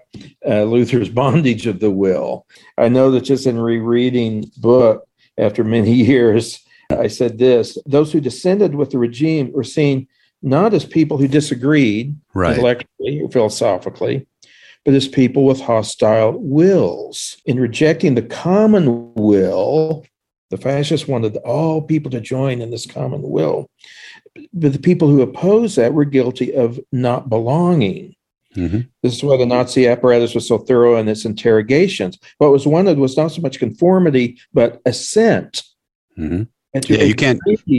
uh, 0.49 0.63
Luther's 0.65 1.09
bondage 1.09 1.67
of 1.67 1.81
the 1.81 1.91
will. 1.91 2.47
I 2.79 2.89
know 2.89 3.11
that 3.11 3.23
just 3.23 3.47
in 3.47 3.59
rereading 3.59 4.51
book 4.59 5.05
after 5.37 5.65
many 5.65 5.93
years, 6.13 6.61
I 6.91 7.09
said 7.09 7.39
this: 7.39 7.77
those 7.87 8.13
who 8.13 8.21
descended 8.21 8.75
with 8.75 8.91
the 8.91 8.99
regime 8.99 9.51
were 9.53 9.65
seen 9.65 10.07
not 10.43 10.75
as 10.75 10.85
people 10.85 11.17
who 11.17 11.27
disagreed 11.27 12.15
Right. 12.35 12.53
intellectually 12.53 13.21
or 13.23 13.31
philosophically, 13.31 14.27
but 14.85 14.95
as 14.95 15.09
people 15.09 15.45
with 15.45 15.61
hostile 15.61 16.33
wills. 16.39 17.37
In 17.47 17.59
rejecting 17.59 18.15
the 18.15 18.23
common 18.23 19.13
will, 19.15 20.05
the 20.51 20.57
fascists 20.57 21.09
wanted 21.09 21.37
all 21.39 21.83
people 21.83 22.11
to 22.11 22.21
join 22.21 22.61
in 22.61 22.71
this 22.71 22.87
common 22.87 23.23
will. 23.23 23.69
But 24.53 24.73
the 24.73 24.79
people 24.79 25.09
who 25.09 25.23
opposed 25.23 25.77
that 25.77 25.95
were 25.95 26.05
guilty 26.05 26.55
of 26.55 26.79
not 26.93 27.29
belonging. 27.29 28.15
Mhm. 28.57 28.89
This 29.03 29.15
is 29.15 29.23
why 29.23 29.37
the 29.37 29.47
Nazi 29.47 29.87
apparatus 29.89 30.35
was 30.35 30.47
so 30.47 30.59
thorough 30.59 30.97
in 30.97 31.09
its 31.09 31.25
interrogations. 31.25 32.19
What 32.39 32.53
was 32.53 32.67
wanted 32.67 32.99
was 32.99 33.17
not 33.17 33.33
so 33.33 33.41
much 33.41 33.59
conformity, 33.59 34.39
but 34.53 34.81
assent. 34.87 35.63
Mhm. 36.19 36.49
And 36.75 36.85
to 36.87 36.97
Yeah, 36.97 37.05
you 37.05 37.15
can't- 37.15 37.39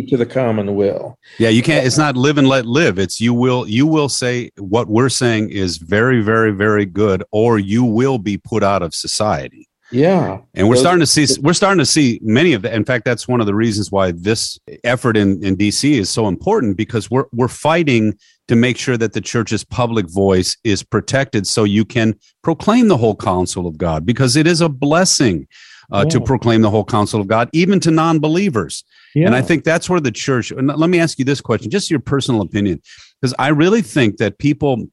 to 0.10 0.18
the 0.18 0.26
common 0.26 0.74
will. 0.76 1.18
Yeah, 1.38 1.50
you 1.50 1.62
can't. 1.62 1.86
It's 1.86 1.98
not 1.98 2.16
live 2.16 2.38
and 2.38 2.48
let 2.48 2.66
live. 2.66 2.98
It's 2.98 3.20
you 3.20 3.34
will. 3.34 3.68
You 3.68 3.86
will 3.86 4.08
say 4.10 4.52
what 4.58 4.88
we're 4.88 5.10
saying 5.10 5.50
is 5.50 5.78
very, 5.78 6.22
very, 6.22 6.52
very 6.52 6.86
good, 6.86 7.24
or 7.32 7.60
you 7.60 7.84
will 7.84 8.18
be 8.18 8.38
put 8.38 8.64
out 8.64 8.82
of 8.82 8.96
society. 8.96 9.68
Yeah. 9.92 10.40
And 10.56 10.68
we're 10.68 10.76
Those- 10.76 10.82
starting 10.82 11.00
to 11.02 11.06
see. 11.06 11.28
We're 11.42 11.54
starting 11.54 11.78
to 11.80 11.86
see 11.86 12.20
many 12.24 12.54
of 12.54 12.62
that. 12.64 12.74
In 12.74 12.86
fact, 12.86 13.06
that's 13.06 13.28
one 13.28 13.40
of 13.40 13.46
the 13.48 13.54
reasons 13.54 13.92
why 13.92 14.12
this 14.12 14.58
effort 14.84 15.16
in, 15.16 15.44
in 15.46 15.56
DC 15.58 16.00
is 16.00 16.10
so 16.10 16.28
important 16.28 16.76
because 16.78 17.12
we're 17.12 17.26
we're 17.34 17.48
fighting 17.50 18.18
to 18.48 18.56
make 18.56 18.78
sure 18.78 18.96
that 18.98 19.14
the 19.14 19.22
church's 19.22 19.64
public 19.64 20.10
voice 20.10 20.56
is 20.64 20.84
protected, 20.84 21.46
so 21.48 21.64
you 21.66 21.84
can 21.84 22.16
proclaim 22.44 22.88
the 22.88 22.98
whole 22.98 23.16
counsel 23.16 23.68
of 23.68 23.78
God 23.78 24.06
because 24.06 24.36
it 24.36 24.48
is 24.48 24.62
a 24.62 24.70
blessing. 24.70 25.48
Uh, 25.92 26.04
to 26.04 26.20
proclaim 26.20 26.62
the 26.62 26.70
whole 26.70 26.84
counsel 26.84 27.22
of 27.22 27.28
God, 27.28 27.48
even 27.54 27.80
to 27.80 27.92
non-believers. 27.92 28.84
Yeah. 29.14 29.28
And 29.28 29.36
I 29.36 29.42
think 29.42 29.64
that's 29.64 29.88
where 29.88 30.00
the 30.00 30.12
church, 30.12 30.52
and 30.52 30.68
let 30.68 30.90
me 30.90 31.00
ask 31.00 31.20
you 31.20 31.26
this 31.26 31.42
question, 31.42 31.70
just 31.70 31.92
your 31.92 32.00
personal 32.00 32.42
opinion, 32.42 32.82
because 33.22 33.36
I 33.38 33.50
really 33.50 33.84
think 33.84 34.18
that 34.18 34.40
people, 34.40 34.88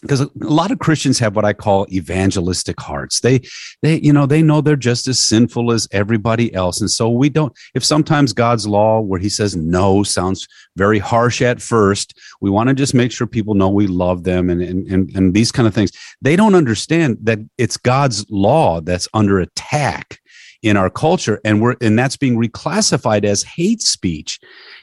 because 0.00 0.20
a 0.20 0.30
lot 0.36 0.70
of 0.70 0.78
Christians 0.78 1.18
have 1.18 1.36
what 1.36 1.44
I 1.44 1.52
call 1.52 1.86
evangelistic 1.90 2.80
hearts. 2.80 3.20
They, 3.20 3.40
they, 3.82 4.00
you 4.00 4.12
know, 4.12 4.26
they 4.26 4.42
know 4.42 4.60
they're 4.60 4.76
just 4.76 5.08
as 5.08 5.18
sinful 5.18 5.70
as 5.72 5.86
everybody 5.90 6.54
else. 6.54 6.80
And 6.80 6.90
so 6.90 7.10
we 7.10 7.28
don't, 7.28 7.52
if 7.74 7.84
sometimes 7.84 8.32
God's 8.32 8.66
law 8.66 9.00
where 9.00 9.20
he 9.20 9.28
says 9.28 9.54
no 9.56 10.02
sounds 10.02 10.46
very 10.76 11.00
harsh 11.00 11.42
at 11.42 11.60
first, 11.60 12.16
we 12.40 12.48
want 12.48 12.68
to 12.68 12.74
just 12.74 12.94
make 12.94 13.12
sure 13.12 13.26
people 13.26 13.54
know 13.54 13.68
we 13.68 13.86
love 13.86 14.22
them 14.22 14.48
and, 14.50 14.62
and, 14.62 14.86
and, 14.86 15.10
and 15.16 15.34
these 15.34 15.50
kind 15.50 15.66
of 15.68 15.74
things. 15.74 15.90
They 16.22 16.36
don't 16.36 16.54
understand 16.54 17.18
that 17.22 17.40
it's 17.58 17.76
God's 17.76 18.24
law 18.30 18.80
that's 18.80 19.08
under 19.12 19.40
attack 19.40 20.20
in 20.62 20.76
our 20.76 20.90
culture 20.90 21.40
and 21.44 21.60
we're 21.62 21.76
and 21.80 21.98
that's 21.98 22.16
being 22.16 22.36
reclassified 22.36 23.24
as 23.24 23.42
hate 23.42 23.80
speech. 23.80 24.40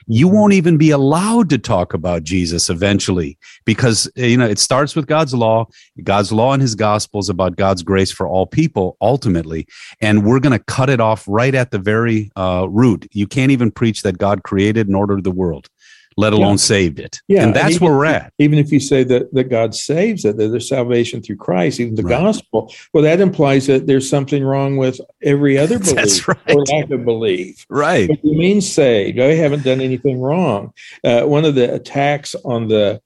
You 0.08 0.28
won't 0.28 0.54
even 0.54 0.78
be 0.78 0.92
allowed 0.92 1.50
to 1.50 1.58
talk 1.58 1.94
about 1.94 2.24
jesus 2.24 2.70
eventually 2.70 3.38
because 3.66 4.10
uh, 4.18 4.24
you 4.24 4.38
know 4.38 4.48
it 4.48 4.60
starts 4.60 4.96
with 4.96 5.08
god's 5.08 5.34
law. 5.34 5.68
God's 6.04 6.32
law 6.32 6.54
and 6.54 6.62
his 6.62 6.76
gospel 6.76 7.20
is 7.20 7.30
about 7.30 7.56
god's 7.58 7.84
grace 7.84 8.12
for 8.12 8.28
all 8.28 8.46
people 8.46 8.98
ultimately. 9.02 9.68
And 10.02 10.26
we're 10.26 10.40
going 10.40 10.58
to 10.58 10.64
cut 10.66 10.90
it 10.90 11.00
off 11.00 11.26
right 11.28 11.56
at 11.56 11.72
the 11.72 11.80
very 11.80 12.32
uh, 12.36 12.68
root. 12.70 13.08
You 13.12 13.28
can't 13.28 13.52
even 13.52 13.72
preach 13.72 14.02
that 14.04 14.18
god 14.18 14.44
created 14.44 14.88
and 14.88 14.96
ordered 14.96 15.24
the 15.24 15.32
world 15.32 15.70
let 16.18 16.34
alone 16.34 16.52
Yeah. 16.52 16.56
saved 16.58 17.00
it 17.00 17.20
Yeah, 17.28 17.40
and 17.40 17.48
and 17.48 17.56
that's 17.56 17.76
even 17.76 17.88
where 17.88 17.98
we're 17.98 18.06
at 18.06 18.32
even 18.40 18.58
if 18.60 18.72
you 18.72 18.80
say 18.80 19.04
that, 19.04 19.34
that 19.34 19.46
God 19.46 19.76
saves 19.76 20.24
it, 20.26 20.38
that 20.38 20.48
there's 20.50 20.70
salvation 20.70 21.22
through 21.22 21.36
Christ, 21.38 21.80
even 21.80 21.96
the 21.96 22.04
Right. 22.04 22.22
gospel, 22.22 22.74
well, 22.94 23.04
that 23.04 23.20
implies 23.22 23.68
that 23.68 23.88
there's 23.88 24.10
something 24.10 24.44
wrong 24.44 24.78
with 24.78 25.00
every 25.22 25.58
other 25.58 25.80
belief 25.88 26.28
right. 26.28 26.38
or 26.56 26.64
lack 26.66 26.90
of 26.92 27.04
belief. 27.06 27.66
right 27.70 28.10
What 28.10 28.24
you 28.24 28.38
mean 28.38 28.62
saved? 28.62 29.20
I 29.20 29.34
haven't 29.36 29.64
done 29.64 29.82
anything 29.82 30.20
wrong. 30.22 30.74
Uh, 31.04 31.24
one 31.24 31.46
of 31.46 31.56
the 31.56 31.74
attacks 31.74 32.36
on 32.46 32.68
the 32.68 33.02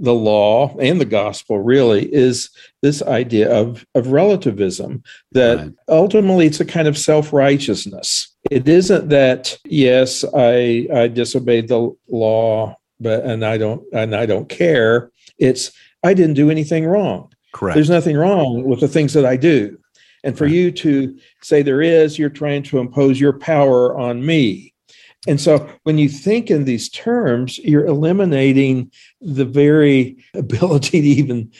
the 0.00 0.14
law 0.14 0.74
and 0.80 0.98
the 0.98 1.04
gospel 1.04 1.58
really 1.58 2.06
is 2.14 2.48
this 2.80 3.02
idea 3.02 3.52
of 3.52 3.84
of 3.94 4.06
relativism 4.06 5.02
that 5.32 5.58
Right. 5.58 5.70
ultimately 5.88 6.46
it's 6.46 6.60
a 6.60 6.64
kind 6.64 6.88
of 6.88 6.96
self-righteousness 6.96 8.28
it 8.50 8.68
isn't 8.68 9.08
that 9.08 9.56
yes 9.64 10.24
i 10.34 10.86
i 10.94 11.08
disobeyed 11.08 11.68
the 11.68 11.94
law 12.08 12.76
but 13.00 13.24
and 13.24 13.44
i 13.44 13.56
don't 13.56 13.82
and 13.92 14.14
i 14.14 14.26
don't 14.26 14.48
care 14.48 15.10
it's 15.38 15.72
i 16.02 16.12
didn't 16.14 16.34
do 16.34 16.50
anything 16.50 16.84
wrong 16.84 17.32
correct 17.52 17.74
there's 17.74 17.90
nothing 17.90 18.16
wrong 18.16 18.64
with 18.64 18.80
the 18.80 18.88
things 18.88 19.12
that 19.12 19.24
I 19.26 19.36
do. 19.36 19.78
And 20.24 20.36
for 20.38 20.44
Right. 20.44 20.52
you 20.52 20.70
to 20.72 21.18
say 21.42 21.62
there 21.62 21.82
is, 21.82 22.18
you're 22.18 22.30
trying 22.30 22.62
to 22.64 22.78
impose 22.78 23.20
your 23.20 23.32
power 23.34 23.98
on 23.98 24.24
me. 24.24 24.72
And 25.28 25.40
so 25.40 25.68
when 25.82 25.98
you 25.98 26.08
think 26.08 26.50
in 26.50 26.64
these 26.64 26.88
terms, 26.88 27.58
you're 27.58 27.86
eliminating 27.86 28.90
the 29.20 29.44
very 29.44 30.16
ability 30.34 31.00
to 31.02 31.06
even 31.06 31.52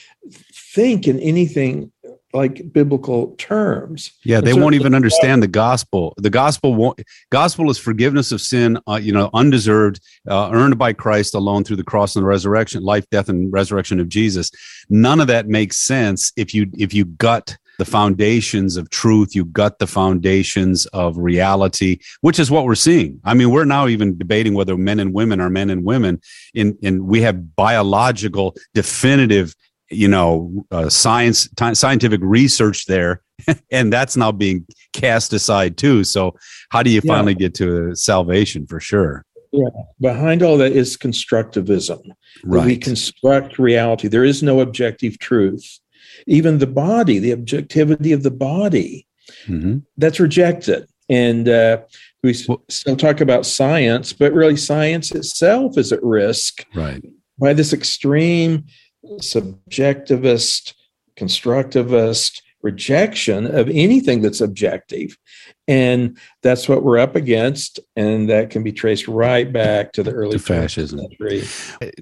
think 0.74 1.06
in 1.06 1.20
anything 1.20 1.91
like 2.32 2.72
biblical 2.72 3.34
terms. 3.36 4.12
Yeah, 4.24 4.40
they 4.40 4.54
won't 4.54 4.74
even 4.74 4.94
understand 4.94 5.42
the 5.42 5.48
gospel. 5.48 6.14
The 6.16 6.30
gospel 6.30 6.74
won't. 6.74 7.00
Gospel 7.30 7.70
is 7.70 7.78
forgiveness 7.78 8.32
of 8.32 8.40
sin. 8.40 8.78
Uh, 8.88 9.00
you 9.02 9.12
know, 9.12 9.30
undeserved, 9.34 10.00
uh, 10.28 10.50
earned 10.52 10.78
by 10.78 10.92
Christ 10.92 11.34
alone 11.34 11.64
through 11.64 11.76
the 11.76 11.84
cross 11.84 12.16
and 12.16 12.22
the 12.22 12.28
resurrection, 12.28 12.82
life, 12.82 13.08
death, 13.10 13.28
and 13.28 13.52
resurrection 13.52 14.00
of 14.00 14.08
Jesus. 14.08 14.50
None 14.88 15.20
of 15.20 15.26
that 15.28 15.48
makes 15.48 15.76
sense 15.76 16.32
if 16.36 16.54
you 16.54 16.70
if 16.74 16.94
you 16.94 17.04
gut 17.04 17.56
the 17.78 17.84
foundations 17.84 18.76
of 18.76 18.90
truth. 18.90 19.34
You 19.34 19.44
gut 19.44 19.78
the 19.78 19.86
foundations 19.86 20.86
of 20.86 21.16
reality, 21.18 21.98
which 22.20 22.38
is 22.38 22.50
what 22.50 22.64
we're 22.64 22.74
seeing. 22.74 23.20
I 23.24 23.34
mean, 23.34 23.50
we're 23.50 23.64
now 23.64 23.88
even 23.88 24.16
debating 24.16 24.54
whether 24.54 24.76
men 24.76 25.00
and 25.00 25.12
women 25.12 25.40
are 25.40 25.50
men 25.50 25.70
and 25.70 25.84
women. 25.84 26.20
In 26.54 26.78
in 26.82 27.06
we 27.06 27.22
have 27.22 27.56
biological, 27.56 28.56
definitive 28.74 29.54
you 29.92 30.08
know 30.08 30.64
uh, 30.70 30.88
science 30.88 31.48
ti 31.56 31.74
scientific 31.74 32.20
research 32.22 32.86
there 32.86 33.22
and 33.70 33.92
that's 33.92 34.16
now 34.16 34.32
being 34.32 34.64
cast 34.92 35.32
aside 35.32 35.76
too 35.76 36.02
so 36.04 36.34
how 36.70 36.82
do 36.82 36.90
you 36.90 37.00
Yeah. 37.04 37.14
finally 37.14 37.34
get 37.34 37.54
to 37.54 37.94
salvation 37.94 38.66
for 38.66 38.80
sure 38.80 39.24
yeah 39.52 39.68
Behind 40.00 40.42
all 40.42 40.56
that 40.58 40.72
is 40.72 40.96
constructivism. 40.96 42.00
that 42.44 42.64
we 42.66 42.76
construct 42.76 43.58
reality. 43.58 44.08
There 44.08 44.24
is 44.24 44.42
no 44.42 44.60
objective 44.60 45.18
truth. 45.18 45.78
Even 46.26 46.58
the 46.58 46.66
body, 46.66 47.18
the 47.20 47.32
objectivity 47.32 48.12
of 48.12 48.22
the 48.24 48.30
body, 48.32 49.06
Mhm. 49.46 49.82
that's 49.98 50.18
rejected. 50.18 50.86
And 51.08 51.48
uh, 51.48 51.82
we 52.24 52.34
Well- 52.48 52.64
still 52.70 52.96
talk 52.96 53.20
about 53.20 53.44
science, 53.46 54.12
but 54.12 54.32
really 54.32 54.56
science 54.56 55.12
itself 55.12 55.76
is 55.78 55.92
at 55.92 56.02
risk 56.02 56.64
right 56.74 57.04
by 57.38 57.52
this 57.52 57.72
extreme 57.72 58.64
subjectivist 59.04 60.74
constructivist 61.16 62.42
rejection 62.62 63.46
of 63.46 63.68
anything 63.68 64.22
that's 64.22 64.40
objective. 64.40 65.16
And 65.68 66.18
that's 66.42 66.68
what 66.68 66.82
we're 66.82 66.98
up 66.98 67.14
against. 67.14 67.78
And 67.94 68.28
that 68.30 68.50
can 68.50 68.62
be 68.62 68.72
traced 68.72 69.06
right 69.06 69.50
back 69.50 69.92
to 69.92 70.02
the 70.02 70.10
early 70.10 70.32
to 70.32 70.38
fascism. 70.38 71.00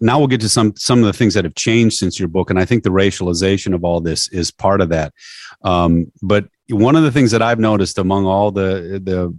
Now 0.00 0.18
we'll 0.18 0.28
get 0.28 0.40
to 0.40 0.48
some 0.48 0.74
some 0.76 1.00
of 1.00 1.04
the 1.04 1.12
things 1.12 1.34
that 1.34 1.44
have 1.44 1.54
changed 1.54 1.96
since 1.96 2.18
your 2.18 2.28
book. 2.28 2.50
And 2.50 2.58
I 2.58 2.64
think 2.64 2.84
the 2.84 2.90
racialization 2.90 3.74
of 3.74 3.84
all 3.84 4.00
this 4.00 4.28
is 4.28 4.50
part 4.50 4.80
of 4.80 4.88
that. 4.88 5.12
Um, 5.62 6.10
but 6.22 6.48
one 6.70 6.96
of 6.96 7.02
the 7.02 7.12
things 7.12 7.30
that 7.32 7.42
I've 7.42 7.58
noticed 7.58 7.98
among 7.98 8.26
all 8.26 8.50
the 8.50 9.00
the 9.02 9.34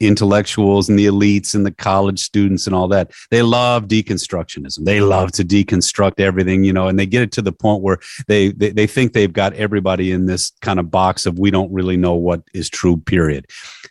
intellectuals 0.00 0.90
and 0.90 0.98
the 0.98 1.06
elites 1.06 1.54
and 1.54 1.64
the 1.64 1.72
college 1.72 2.20
students 2.20 2.66
and 2.66 2.76
all 2.76 2.88
that 2.88 3.10
they 3.30 3.40
love 3.40 3.88
deconstructionism 3.88 4.84
they 4.84 5.00
love 5.00 5.32
to 5.32 5.42
deconstruct 5.42 6.20
everything 6.20 6.62
you 6.62 6.74
know 6.74 6.88
and 6.88 6.98
they 6.98 7.06
get 7.06 7.22
it 7.22 7.32
to 7.32 7.40
the 7.40 7.52
point 7.52 7.82
where 7.82 7.98
they, 8.28 8.52
they 8.52 8.68
they 8.70 8.86
think 8.86 9.14
they've 9.14 9.32
got 9.32 9.54
everybody 9.54 10.12
in 10.12 10.26
this 10.26 10.52
kind 10.60 10.78
of 10.78 10.90
box 10.90 11.24
of 11.24 11.38
we 11.38 11.50
don't 11.50 11.72
really 11.72 11.96
know 11.96 12.14
what 12.14 12.42
is 12.52 12.68
true 12.68 12.98
period 12.98 13.46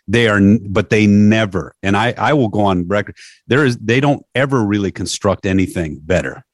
they 0.08 0.28
are 0.28 0.40
but 0.68 0.90
they 0.90 1.06
never 1.06 1.74
and 1.82 1.96
i 1.96 2.12
i 2.18 2.32
will 2.32 2.48
go 2.48 2.60
on 2.60 2.86
record 2.88 3.16
there 3.46 3.64
is 3.64 3.76
they 3.78 4.00
don't 4.00 4.24
ever 4.34 4.64
really 4.64 4.90
construct 4.90 5.46
anything 5.46 5.98
better 6.02 6.44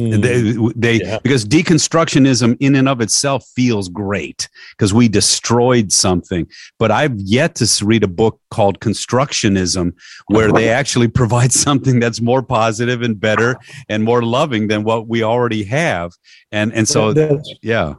Mm. 0.00 0.22
They, 0.22 0.98
they 0.98 1.04
yeah. 1.04 1.18
because 1.22 1.44
deconstructionism 1.44 2.56
in 2.60 2.76
and 2.76 2.88
of 2.88 3.00
itself 3.00 3.44
feels 3.56 3.88
great 3.88 4.48
because 4.76 4.94
we 4.94 5.08
destroyed 5.08 5.90
something. 5.90 6.46
But 6.78 6.92
I've 6.92 7.16
yet 7.16 7.56
to 7.56 7.84
read 7.84 8.04
a 8.04 8.08
book 8.08 8.40
called 8.50 8.78
Constructionism 8.78 9.94
where 10.28 10.52
they 10.52 10.68
actually 10.68 11.08
provide 11.22 11.52
something 11.52 11.98
that's 11.98 12.20
more 12.20 12.42
positive 12.42 13.02
and 13.02 13.18
better 13.18 13.56
and 13.88 14.04
more 14.04 14.22
loving 14.22 14.68
than 14.68 14.84
what 14.84 15.08
we 15.08 15.24
already 15.24 15.64
have. 15.64 16.12
And 16.52 16.72
and 16.72 16.86
so 16.86 17.10
yeah. 17.60 17.94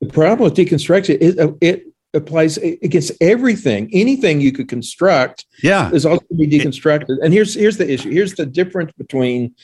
The 0.00 0.08
problem 0.08 0.44
with 0.44 0.54
deconstruction 0.54 1.18
is 1.18 1.38
uh, 1.38 1.52
it 1.60 1.84
applies 2.14 2.56
against 2.56 3.12
everything. 3.20 3.88
Anything 3.92 4.40
you 4.40 4.52
could 4.52 4.68
construct, 4.68 5.46
yeah, 5.62 5.90
is 5.92 6.06
also 6.06 6.24
be 6.36 6.46
deconstructed. 6.46 7.18
And 7.22 7.32
here's 7.32 7.54
here's 7.54 7.76
the 7.76 7.90
issue. 7.90 8.10
Here's 8.10 8.34
the 8.34 8.46
difference 8.46 8.92
between 8.98 9.54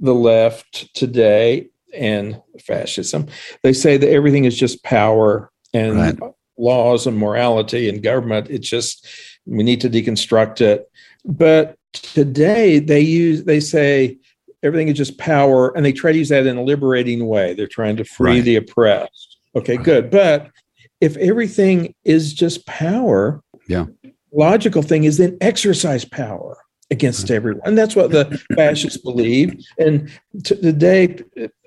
the 0.00 0.14
left 0.14 0.94
today 0.94 1.68
and 1.94 2.40
fascism. 2.60 3.26
They 3.62 3.72
say 3.72 3.96
that 3.96 4.10
everything 4.10 4.44
is 4.44 4.56
just 4.56 4.82
power 4.82 5.50
and 5.72 5.96
right. 5.96 6.32
laws 6.58 7.06
and 7.06 7.16
morality 7.16 7.88
and 7.88 8.02
government. 8.02 8.50
It's 8.50 8.68
just 8.68 9.06
we 9.46 9.62
need 9.62 9.80
to 9.82 9.90
deconstruct 9.90 10.60
it. 10.60 10.90
But 11.24 11.78
today 11.92 12.78
they 12.78 13.00
use 13.00 13.44
they 13.44 13.60
say 13.60 14.18
everything 14.62 14.88
is 14.88 14.96
just 14.96 15.18
power, 15.18 15.76
and 15.76 15.84
they 15.84 15.92
try 15.92 16.12
to 16.12 16.18
use 16.18 16.30
that 16.30 16.46
in 16.46 16.56
a 16.56 16.62
liberating 16.62 17.26
way. 17.26 17.54
They're 17.54 17.66
trying 17.66 17.96
to 17.96 18.04
free 18.04 18.36
right. 18.36 18.44
the 18.44 18.56
oppressed. 18.56 19.38
Okay, 19.56 19.76
right. 19.76 19.84
good. 19.84 20.10
But 20.10 20.50
if 21.00 21.16
everything 21.16 21.94
is 22.04 22.32
just 22.32 22.66
power, 22.66 23.42
yeah, 23.68 23.86
logical 24.32 24.82
thing 24.82 25.04
is 25.04 25.18
then 25.18 25.36
exercise 25.40 26.04
power 26.04 26.58
against 26.90 27.26
mm-hmm. 27.26 27.34
everyone. 27.34 27.62
And 27.64 27.78
that's 27.78 27.96
what 27.96 28.10
the 28.10 28.40
fascists 28.56 28.98
believe. 28.98 29.58
And 29.78 30.10
today, 30.44 31.18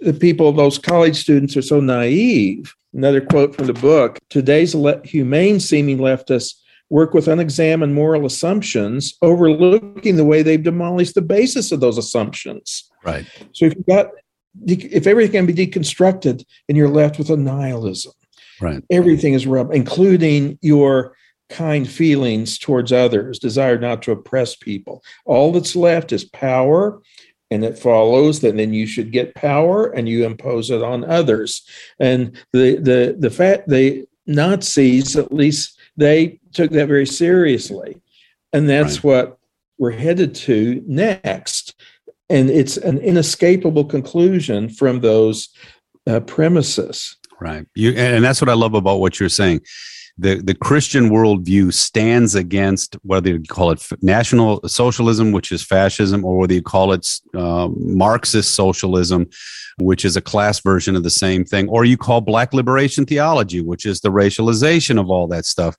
the 0.02 0.14
people, 0.14 0.52
those 0.52 0.78
college 0.78 1.18
students 1.18 1.58
are 1.58 1.62
so 1.62 1.80
naive. 1.80 2.74
Another 2.94 3.22
quote 3.22 3.56
from 3.56 3.68
the 3.68 3.74
book 3.74 4.20
today's 4.30 4.74
le- 4.74 5.06
humane 5.06 5.60
seeming 5.60 5.98
leftists 5.98 6.56
work 6.90 7.14
with 7.14 7.28
unexamined 7.28 7.94
moral 7.94 8.26
assumptions, 8.26 9.18
overlooking 9.22 10.16
the 10.16 10.26
way 10.26 10.42
they've 10.42 10.64
demolished 10.64 11.16
the 11.16 11.22
basis 11.22 11.72
of 11.72 11.82
those 11.82 11.98
assumptions. 11.98 12.90
Right. 13.04 13.26
So 13.52 13.66
if 13.66 13.76
you've 13.76 13.86
got 13.86 14.08
if 14.66 15.06
everything 15.06 15.46
can 15.46 15.46
be 15.46 15.68
deconstructed 15.68 16.44
and 16.68 16.78
you're 16.78 16.90
left 16.90 17.20
with 17.20 17.30
a 17.30 17.38
nihilism 17.38 18.14
Right. 18.62 18.84
Everything 18.90 19.34
is 19.34 19.48
rubbed, 19.48 19.74
including 19.74 20.58
your 20.62 21.16
kind 21.50 21.88
feelings 21.90 22.58
towards 22.58 22.92
others, 22.92 23.40
desire 23.40 23.78
not 23.78 24.02
to 24.04 24.12
oppress 24.12 24.56
people. 24.56 25.04
All 25.26 25.52
that's 25.52 25.76
left 25.76 26.12
is 26.12 26.26
power, 26.26 27.02
and 27.50 27.64
it 27.64 27.80
follows 27.80 28.42
that 28.42 28.58
then 28.58 28.74
you 28.74 28.86
should 28.86 29.12
get 29.12 29.36
power 29.36 29.88
and 29.88 30.10
you 30.10 30.26
impose 30.26 30.70
it 30.70 30.84
on 30.84 31.06
others. 31.06 31.66
And 32.00 32.36
the 32.52 32.76
the 32.78 33.16
the 33.18 33.30
fact 33.30 33.70
the 33.70 34.06
Nazis, 34.26 35.16
at 35.16 35.32
least 35.32 35.80
they 35.96 36.40
took 36.54 36.72
that 36.72 36.88
very 36.88 37.06
seriously. 37.06 38.02
And 38.52 38.70
that's 38.70 38.98
right. 38.98 39.04
what 39.04 39.40
we're 39.78 39.92
headed 39.92 40.36
to 40.36 40.84
next. 40.86 41.76
And 42.30 42.50
it's 42.50 42.76
an 42.78 42.98
inescapable 42.98 43.86
conclusion 43.86 44.70
from 44.70 45.00
those 45.00 45.50
uh, 46.06 46.20
premises. 46.22 47.16
Right. 47.40 47.66
You, 47.76 47.92
and 47.92 48.24
that's 48.24 48.42
what 48.42 48.50
I 48.50 48.54
love 48.54 48.74
about 48.74 49.00
what 49.00 49.20
you're 49.20 49.30
saying. 49.30 49.62
The, 50.20 50.42
the 50.42 50.56
Christian 50.56 51.12
worldview 51.12 51.72
stands 51.72 52.34
against 52.34 52.96
whether 53.04 53.30
you 53.30 53.44
call 53.44 53.70
it 53.70 53.88
national 54.02 54.68
socialism, 54.68 55.32
which 55.32 55.52
is 55.52 55.64
fascism, 55.64 56.26
or 56.26 56.38
whether 56.38 56.56
you 56.56 56.64
call 56.64 56.92
it 56.92 57.08
uh, 57.36 57.68
Marxist 57.78 58.56
socialism, 58.56 59.30
which 59.80 60.04
is 60.04 60.18
a 60.18 60.22
class 60.22 60.60
version 60.60 60.96
of 60.96 61.04
the 61.04 61.12
same 61.12 61.46
thing, 61.46 61.70
or 61.70 61.86
you 61.86 61.98
call 61.98 62.20
black 62.20 62.52
liberation 62.52 63.06
theology, 63.06 63.62
which 63.62 63.86
is 63.86 64.02
the 64.02 64.10
racialization 64.10 65.00
of 65.00 65.12
all 65.12 65.28
that 65.28 65.46
stuff. 65.46 65.76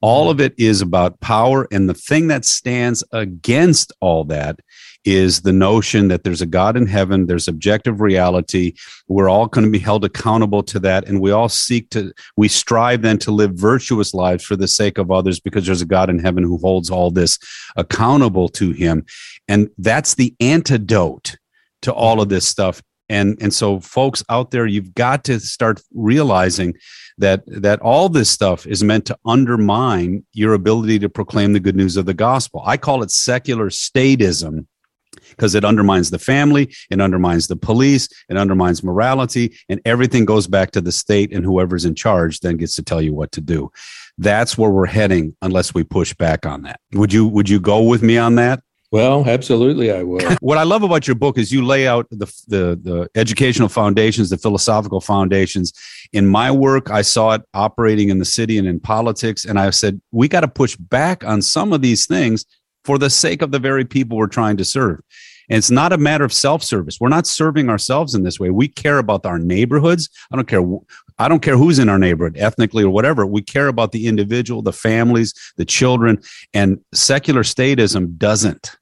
All 0.00 0.30
of 0.30 0.40
it 0.40 0.52
is 0.58 0.80
about 0.80 1.20
power. 1.20 1.68
And 1.70 1.88
the 1.88 1.94
thing 1.94 2.26
that 2.26 2.44
stands 2.44 3.04
against 3.12 3.92
all 4.00 4.24
that 4.24 4.58
is 5.06 5.42
the 5.42 5.52
notion 5.52 6.08
that 6.08 6.24
there's 6.24 6.42
a 6.42 6.46
God 6.46 6.76
in 6.76 6.86
heaven, 6.86 7.26
there's 7.26 7.46
objective 7.46 8.00
reality. 8.00 8.74
We're 9.06 9.28
all 9.28 9.46
going 9.46 9.64
to 9.64 9.70
be 9.70 9.78
held 9.78 10.04
accountable 10.04 10.64
to 10.64 10.80
that. 10.80 11.08
And 11.08 11.20
we 11.20 11.30
all 11.30 11.48
seek 11.48 11.88
to, 11.90 12.12
we 12.36 12.48
strive 12.48 13.02
then 13.02 13.16
to 13.18 13.30
live 13.30 13.52
virtuous 13.54 14.12
lives 14.12 14.44
for 14.44 14.56
the 14.56 14.66
sake 14.66 14.98
of 14.98 15.12
others 15.12 15.38
because 15.38 15.64
there's 15.64 15.80
a 15.80 15.86
God 15.86 16.10
in 16.10 16.18
heaven 16.18 16.42
who 16.42 16.58
holds 16.58 16.90
all 16.90 17.12
this 17.12 17.38
accountable 17.76 18.48
to 18.50 18.72
him. 18.72 19.06
And 19.46 19.70
that's 19.78 20.16
the 20.16 20.34
antidote 20.40 21.36
to 21.82 21.92
all 21.92 22.20
of 22.20 22.28
this 22.28 22.46
stuff. 22.46 22.82
And, 23.08 23.38
and 23.40 23.54
so 23.54 23.78
folks 23.78 24.24
out 24.28 24.50
there, 24.50 24.66
you've 24.66 24.92
got 24.94 25.22
to 25.24 25.38
start 25.38 25.80
realizing 25.94 26.74
that 27.18 27.44
that 27.46 27.80
all 27.80 28.08
this 28.08 28.28
stuff 28.28 28.66
is 28.66 28.84
meant 28.84 29.06
to 29.06 29.18
undermine 29.24 30.26
your 30.32 30.52
ability 30.52 30.98
to 30.98 31.08
proclaim 31.08 31.52
the 31.52 31.60
good 31.60 31.76
news 31.76 31.96
of 31.96 32.04
the 32.04 32.12
gospel. 32.12 32.62
I 32.66 32.76
call 32.76 33.02
it 33.02 33.10
secular 33.10 33.70
statism 33.70 34.66
because 35.30 35.54
it 35.54 35.64
undermines 35.64 36.10
the 36.10 36.18
family, 36.18 36.72
it 36.90 37.00
undermines 37.00 37.48
the 37.48 37.56
police, 37.56 38.08
it 38.28 38.36
undermines 38.36 38.82
morality, 38.82 39.56
and 39.68 39.80
everything 39.84 40.24
goes 40.24 40.46
back 40.46 40.70
to 40.72 40.80
the 40.80 40.92
state, 40.92 41.32
and 41.32 41.44
whoever's 41.44 41.84
in 41.84 41.94
charge 41.94 42.40
then 42.40 42.56
gets 42.56 42.76
to 42.76 42.82
tell 42.82 43.02
you 43.02 43.14
what 43.14 43.32
to 43.32 43.40
do. 43.40 43.70
That's 44.18 44.56
where 44.56 44.70
we're 44.70 44.86
heading 44.86 45.36
unless 45.42 45.74
we 45.74 45.84
push 45.84 46.14
back 46.14 46.46
on 46.46 46.62
that. 46.62 46.80
Would 46.92 47.12
you 47.12 47.26
would 47.26 47.48
you 47.48 47.60
go 47.60 47.82
with 47.82 48.02
me 48.02 48.16
on 48.18 48.36
that? 48.36 48.62
Well, 48.92 49.28
absolutely, 49.28 49.90
I 49.90 50.04
will. 50.04 50.20
what 50.40 50.58
I 50.58 50.62
love 50.62 50.82
about 50.82 51.08
your 51.08 51.16
book 51.16 51.38
is 51.38 51.52
you 51.52 51.64
lay 51.64 51.88
out 51.88 52.06
the, 52.10 52.26
the, 52.48 52.80
the 52.80 53.10
educational 53.14 53.68
foundations, 53.68 54.30
the 54.30 54.38
philosophical 54.38 55.00
foundations. 55.00 55.72
In 56.12 56.26
my 56.26 56.50
work, 56.50 56.90
I 56.90 57.02
saw 57.02 57.32
it 57.32 57.42
operating 57.52 58.10
in 58.10 58.18
the 58.18 58.24
city 58.24 58.58
and 58.58 58.66
in 58.66 58.78
politics, 58.78 59.44
and 59.44 59.58
I 59.58 59.70
said 59.70 60.00
we 60.12 60.28
got 60.28 60.40
to 60.40 60.48
push 60.48 60.76
back 60.76 61.24
on 61.24 61.42
some 61.42 61.72
of 61.72 61.82
these 61.82 62.06
things 62.06 62.46
for 62.86 62.98
the 62.98 63.10
sake 63.10 63.42
of 63.42 63.50
the 63.50 63.58
very 63.58 63.84
people 63.84 64.16
we're 64.16 64.28
trying 64.28 64.56
to 64.56 64.64
serve. 64.64 65.00
And 65.48 65.58
it's 65.58 65.70
not 65.70 65.92
a 65.92 65.98
matter 65.98 66.24
of 66.24 66.32
self-service. 66.32 66.98
We're 67.00 67.08
not 67.08 67.26
serving 67.26 67.68
ourselves 67.68 68.14
in 68.14 68.22
this 68.22 68.40
way. 68.40 68.50
We 68.50 68.68
care 68.68 68.98
about 68.98 69.26
our 69.26 69.38
neighborhoods. 69.38 70.08
I 70.32 70.36
don't 70.36 70.48
care. 70.48 70.64
I 71.18 71.28
don't 71.28 71.42
care 71.42 71.56
who's 71.56 71.78
in 71.78 71.88
our 71.88 71.98
neighborhood, 71.98 72.36
ethnically 72.38 72.84
or 72.84 72.90
whatever. 72.90 73.26
We 73.26 73.42
care 73.42 73.68
about 73.68 73.92
the 73.92 74.06
individual, 74.06 74.62
the 74.62 74.72
families, 74.72 75.34
the 75.56 75.64
children, 75.64 76.20
and 76.52 76.80
secular 76.92 77.42
statism 77.42 78.16
doesn't 78.18 78.76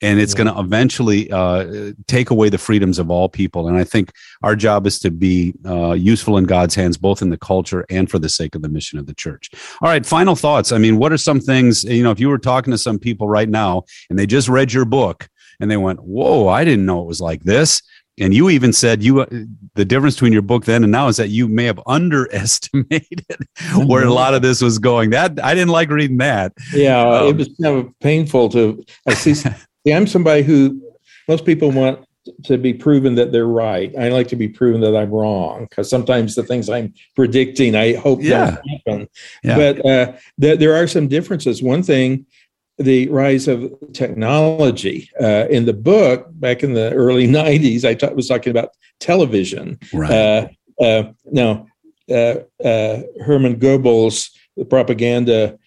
and 0.00 0.20
it's 0.20 0.32
yeah. 0.32 0.44
going 0.44 0.54
to 0.54 0.60
eventually 0.60 1.30
uh, 1.30 1.92
take 2.06 2.30
away 2.30 2.48
the 2.48 2.58
freedoms 2.58 2.98
of 2.98 3.10
all 3.10 3.28
people. 3.28 3.68
And 3.68 3.76
I 3.76 3.84
think 3.84 4.12
our 4.42 4.54
job 4.54 4.86
is 4.86 4.98
to 5.00 5.10
be 5.10 5.54
uh, 5.66 5.92
useful 5.92 6.36
in 6.36 6.44
God's 6.44 6.74
hands, 6.74 6.96
both 6.96 7.22
in 7.22 7.30
the 7.30 7.38
culture 7.38 7.84
and 7.90 8.10
for 8.10 8.18
the 8.18 8.28
sake 8.28 8.54
of 8.54 8.62
the 8.62 8.68
mission 8.68 8.98
of 8.98 9.06
the 9.06 9.14
church. 9.14 9.50
All 9.80 9.88
right, 9.88 10.04
final 10.04 10.36
thoughts. 10.36 10.72
I 10.72 10.78
mean, 10.78 10.98
what 10.98 11.12
are 11.12 11.18
some 11.18 11.40
things, 11.40 11.84
you 11.84 12.02
know, 12.02 12.10
if 12.10 12.20
you 12.20 12.28
were 12.28 12.38
talking 12.38 12.70
to 12.70 12.78
some 12.78 12.98
people 12.98 13.28
right 13.28 13.48
now 13.48 13.84
and 14.10 14.18
they 14.18 14.26
just 14.26 14.48
read 14.48 14.72
your 14.72 14.84
book 14.84 15.28
and 15.60 15.70
they 15.70 15.76
went, 15.76 16.00
Whoa, 16.00 16.48
I 16.48 16.64
didn't 16.64 16.86
know 16.86 17.02
it 17.02 17.06
was 17.06 17.20
like 17.20 17.42
this. 17.42 17.82
And 18.20 18.34
you 18.34 18.50
even 18.50 18.72
said 18.72 19.02
you 19.02 19.26
the 19.74 19.84
difference 19.84 20.16
between 20.16 20.32
your 20.32 20.42
book 20.42 20.64
then 20.64 20.82
and 20.82 20.90
now 20.90 21.06
is 21.06 21.16
that 21.18 21.28
you 21.28 21.46
may 21.46 21.64
have 21.64 21.80
underestimated 21.86 23.46
where 23.86 24.04
a 24.04 24.12
lot 24.12 24.34
of 24.34 24.42
this 24.42 24.60
was 24.60 24.78
going. 24.78 25.10
That 25.10 25.42
I 25.42 25.54
didn't 25.54 25.70
like 25.70 25.88
reading 25.90 26.18
that. 26.18 26.52
Yeah, 26.72 27.00
um, 27.00 27.28
it 27.28 27.36
was 27.36 27.48
kind 27.62 27.78
of 27.78 27.98
painful 28.00 28.48
to 28.50 28.84
I 29.06 29.14
see 29.14 29.34
See, 29.86 29.92
I'm 29.92 30.06
somebody 30.06 30.42
who 30.42 30.82
most 31.28 31.44
people 31.44 31.70
want 31.70 32.04
to 32.44 32.58
be 32.58 32.74
proven 32.74 33.14
that 33.14 33.32
they're 33.32 33.46
right. 33.46 33.94
I 33.98 34.08
like 34.08 34.28
to 34.28 34.36
be 34.36 34.48
proven 34.48 34.80
that 34.82 34.96
I'm 34.96 35.10
wrong 35.10 35.64
because 35.64 35.88
sometimes 35.88 36.34
the 36.34 36.42
things 36.42 36.68
I'm 36.68 36.92
predicting, 37.16 37.74
I 37.74 37.94
hope 37.94 38.20
yeah. 38.22 38.56
don't 38.56 38.68
happen. 38.68 39.08
Yeah. 39.42 39.56
But 39.56 39.86
uh, 39.86 40.12
th- 40.40 40.58
there 40.58 40.74
are 40.74 40.86
some 40.86 41.08
differences. 41.08 41.62
One 41.62 41.82
thing, 41.82 42.26
the 42.78 43.08
rise 43.08 43.48
of 43.48 43.72
technology. 43.92 45.10
Uh, 45.20 45.46
in 45.50 45.64
the 45.64 45.72
book, 45.72 46.26
back 46.32 46.62
in 46.62 46.74
the 46.74 46.92
early 46.92 47.26
'90s, 47.28 47.84
I 47.84 48.12
was 48.12 48.28
talking 48.28 48.50
about 48.50 48.70
television. 49.00 49.78
Right. 49.92 50.10
Uh, 50.10 50.48
uh, 50.80 51.12
now, 51.26 51.66
uh, 52.10 52.36
uh, 52.64 53.02
Hermann 53.24 53.58
Goebbels, 53.58 54.30
the 54.56 54.64
propaganda 54.64 55.58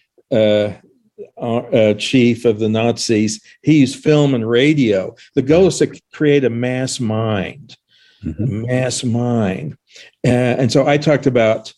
uh, 1.36 1.56
uh, 1.56 1.94
chief 1.94 2.44
of 2.44 2.58
the 2.58 2.68
Nazis, 2.68 3.42
he 3.62 3.80
used 3.80 4.02
film 4.02 4.34
and 4.34 4.48
radio. 4.48 5.14
The 5.34 5.42
goal 5.42 5.66
is 5.66 5.78
to 5.78 6.00
create 6.12 6.44
a 6.44 6.50
mass 6.50 7.00
mind, 7.00 7.76
mm-hmm. 8.24 8.44
a 8.44 8.66
mass 8.66 9.04
mind. 9.04 9.76
Uh, 10.24 10.30
and 10.58 10.72
so 10.72 10.86
I 10.86 10.98
talked 10.98 11.26
about 11.26 11.72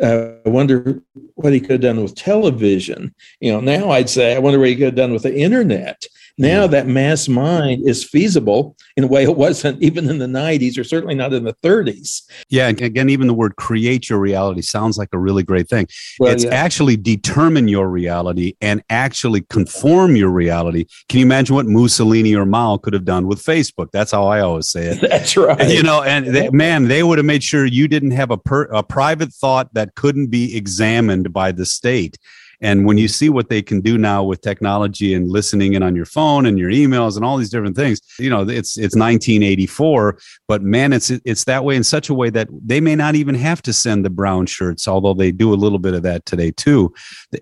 uh, 0.00 0.30
I 0.46 0.48
wonder 0.48 1.02
what 1.34 1.52
he 1.52 1.60
could 1.60 1.70
have 1.70 1.80
done 1.80 2.02
with 2.02 2.14
television. 2.14 3.14
You 3.40 3.52
know, 3.52 3.60
now 3.60 3.90
I'd 3.90 4.08
say, 4.08 4.34
I 4.34 4.38
wonder 4.38 4.58
what 4.58 4.68
he 4.68 4.76
could 4.76 4.86
have 4.86 4.94
done 4.94 5.12
with 5.12 5.22
the 5.22 5.36
internet. 5.36 6.04
Now 6.38 6.68
that 6.68 6.86
mass 6.86 7.28
mind 7.28 7.86
is 7.86 8.04
feasible 8.04 8.76
in 8.96 9.04
a 9.04 9.06
way 9.06 9.24
it 9.24 9.36
wasn't 9.36 9.82
even 9.82 10.08
in 10.08 10.18
the 10.18 10.26
90s 10.26 10.78
or 10.78 10.84
certainly 10.84 11.14
not 11.14 11.32
in 11.32 11.44
the 11.44 11.54
30s. 11.54 12.22
Yeah, 12.48 12.68
And 12.68 12.80
again, 12.80 13.10
even 13.10 13.26
the 13.26 13.34
word 13.34 13.56
create 13.56 14.08
your 14.08 14.18
reality 14.18 14.62
sounds 14.62 14.96
like 14.96 15.08
a 15.12 15.18
really 15.18 15.42
great 15.42 15.68
thing. 15.68 15.88
Well, 16.20 16.32
it's 16.32 16.44
yeah. 16.44 16.54
actually 16.54 16.96
determine 16.96 17.68
your 17.68 17.88
reality 17.88 18.54
and 18.60 18.82
actually 18.88 19.42
conform 19.42 20.16
your 20.16 20.30
reality. 20.30 20.86
Can 21.08 21.20
you 21.20 21.26
imagine 21.26 21.56
what 21.56 21.66
Mussolini 21.66 22.34
or 22.34 22.46
Mao 22.46 22.76
could 22.78 22.92
have 22.92 23.04
done 23.04 23.26
with 23.26 23.42
Facebook? 23.42 23.90
That's 23.92 24.12
how 24.12 24.26
I 24.26 24.40
always 24.40 24.68
say 24.68 24.86
it. 24.86 25.00
That's 25.08 25.36
right. 25.36 25.68
You 25.68 25.82
know, 25.82 26.02
and 26.02 26.26
they, 26.26 26.50
man, 26.50 26.84
they 26.84 27.02
would 27.02 27.18
have 27.18 27.26
made 27.26 27.42
sure 27.42 27.64
you 27.66 27.88
didn't 27.88 28.12
have 28.12 28.30
a, 28.30 28.38
per, 28.38 28.64
a 28.64 28.82
private 28.82 29.32
thought 29.32 29.74
that 29.74 29.94
couldn't 29.96 30.28
be 30.28 30.56
examined 30.56 31.32
by 31.32 31.52
the 31.52 31.66
state. 31.66 32.18
And 32.60 32.86
when 32.86 32.98
you 32.98 33.06
see 33.06 33.28
what 33.28 33.48
they 33.48 33.62
can 33.62 33.80
do 33.80 33.96
now 33.96 34.24
with 34.24 34.40
technology 34.40 35.14
and 35.14 35.30
listening 35.30 35.74
in 35.74 35.82
on 35.82 35.94
your 35.94 36.04
phone 36.04 36.44
and 36.44 36.58
your 36.58 36.70
emails 36.70 37.16
and 37.16 37.24
all 37.24 37.36
these 37.36 37.50
different 37.50 37.76
things, 37.76 38.00
you 38.18 38.28
know, 38.28 38.40
it's 38.40 38.76
it's 38.76 38.96
1984, 38.96 40.18
but 40.48 40.62
man, 40.62 40.92
it's 40.92 41.10
it's 41.10 41.44
that 41.44 41.64
way 41.64 41.76
in 41.76 41.84
such 41.84 42.08
a 42.08 42.14
way 42.14 42.30
that 42.30 42.48
they 42.50 42.80
may 42.80 42.96
not 42.96 43.14
even 43.14 43.34
have 43.36 43.62
to 43.62 43.72
send 43.72 44.04
the 44.04 44.10
brown 44.10 44.46
shirts, 44.46 44.88
although 44.88 45.14
they 45.14 45.30
do 45.30 45.52
a 45.52 45.56
little 45.56 45.78
bit 45.78 45.94
of 45.94 46.02
that 46.02 46.26
today 46.26 46.50
too, 46.50 46.92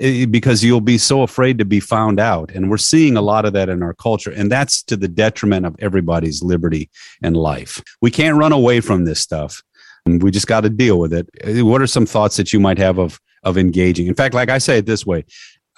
eh, 0.01 0.27
because 0.27 0.63
you'll 0.63 0.81
be 0.83 0.99
so 0.99 1.23
afraid 1.23 1.59
to 1.59 1.65
be 1.65 1.81
found 1.81 2.21
out. 2.21 2.51
And 2.51 2.69
we're 2.69 2.77
seeing 2.77 3.17
a 3.17 3.23
lot 3.23 3.47
of 3.47 3.55
that 3.55 3.71
in 3.71 3.83
our 3.83 3.95
culture, 3.95 4.33
and 4.33 4.53
that's 4.53 4.83
to 4.85 4.97
the 4.97 5.09
detriment 5.09 5.65
of 5.65 5.77
everybody's 5.79 6.43
liberty 6.43 6.91
and 7.23 7.37
life. 7.37 7.83
We 8.03 8.11
can't 8.11 8.37
run 8.37 8.53
away 8.53 8.81
from 8.81 9.07
this 9.07 9.21
stuff. 9.21 9.63
We 10.05 10.31
just 10.31 10.47
got 10.47 10.61
to 10.61 10.71
deal 10.71 10.99
with 11.01 11.13
it. 11.13 11.29
Eh, 11.41 11.63
what 11.63 11.81
are 11.81 11.87
some 11.87 12.07
thoughts 12.07 12.37
that 12.37 12.53
you 12.53 12.61
might 12.61 12.79
have 12.79 12.99
of 12.99 13.19
of 13.47 13.57
engaging. 13.57 14.09
In 14.09 14.15
fact, 14.15 14.35
like 14.35 14.51
I 14.51 14.59
say 14.59 14.79
it 14.79 14.87
this 14.87 15.07
way, 15.07 15.25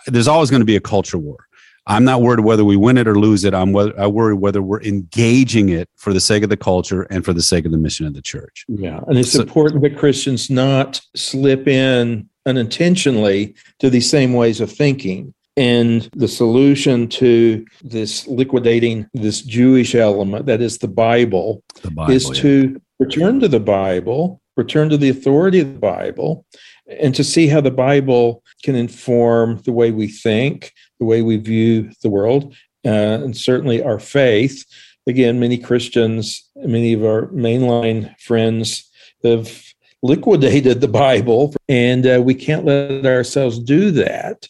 there's 0.06 0.26
always 0.26 0.50
going 0.50 0.62
to 0.62 0.66
be 0.66 0.76
a 0.76 0.80
culture 0.80 1.18
war. 1.18 1.46
I'm 1.86 2.04
not 2.04 2.20
worried 2.20 2.40
whether 2.40 2.64
we 2.64 2.76
win 2.76 2.98
it 2.98 3.08
or 3.08 3.18
lose 3.18 3.44
it. 3.44 3.54
I'm 3.54 3.74
I 3.76 4.06
worry 4.06 4.34
whether 4.34 4.60
we're 4.60 4.82
engaging 4.82 5.70
it 5.70 5.88
for 5.96 6.12
the 6.12 6.20
sake 6.20 6.42
of 6.42 6.50
the 6.50 6.56
culture 6.56 7.02
and 7.02 7.24
for 7.24 7.32
the 7.32 7.42
sake 7.42 7.64
of 7.64 7.72
the 7.72 7.78
mission 7.78 8.06
of 8.06 8.12
the 8.14 8.20
church. 8.20 8.64
Yeah, 8.68 9.00
and 9.06 9.18
it's 9.18 9.32
so, 9.32 9.40
important 9.40 9.82
that 9.82 9.96
Christians 9.96 10.50
not 10.50 11.00
slip 11.16 11.66
in 11.66 12.28
unintentionally 12.44 13.54
to 13.78 13.88
these 13.88 14.08
same 14.08 14.34
ways 14.34 14.60
of 14.60 14.70
thinking. 14.70 15.34
And 15.56 16.08
the 16.14 16.28
solution 16.28 17.08
to 17.08 17.64
this 17.82 18.26
liquidating 18.28 19.08
this 19.14 19.42
Jewish 19.42 19.94
element, 19.94 20.46
that 20.46 20.60
is 20.60 20.78
the 20.78 20.88
Bible, 20.88 21.64
the 21.82 21.90
Bible 21.90 22.12
is 22.12 22.28
yeah. 22.28 22.42
to 22.42 22.80
return 23.00 23.40
to 23.40 23.48
the 23.48 23.60
Bible, 23.60 24.40
return 24.56 24.88
to 24.90 24.96
the 24.96 25.08
authority 25.08 25.60
of 25.60 25.72
the 25.72 25.78
Bible, 25.78 26.44
and 26.88 27.14
to 27.14 27.24
see 27.24 27.46
how 27.48 27.60
the 27.60 27.70
Bible 27.70 28.42
can 28.62 28.74
inform 28.74 29.60
the 29.64 29.72
way 29.72 29.90
we 29.90 30.08
think, 30.08 30.72
the 30.98 31.04
way 31.04 31.22
we 31.22 31.36
view 31.36 31.90
the 32.02 32.10
world, 32.10 32.54
uh, 32.84 32.88
and 32.88 33.36
certainly 33.36 33.82
our 33.82 33.98
faith. 33.98 34.64
Again, 35.06 35.40
many 35.40 35.58
Christians, 35.58 36.48
many 36.56 36.92
of 36.92 37.04
our 37.04 37.26
mainline 37.28 38.18
friends 38.20 38.90
have 39.22 39.62
liquidated 40.02 40.80
the 40.80 40.88
Bible, 40.88 41.54
and 41.68 42.06
uh, 42.06 42.20
we 42.22 42.34
can't 42.34 42.64
let 42.64 43.06
ourselves 43.06 43.58
do 43.58 43.90
that. 43.92 44.48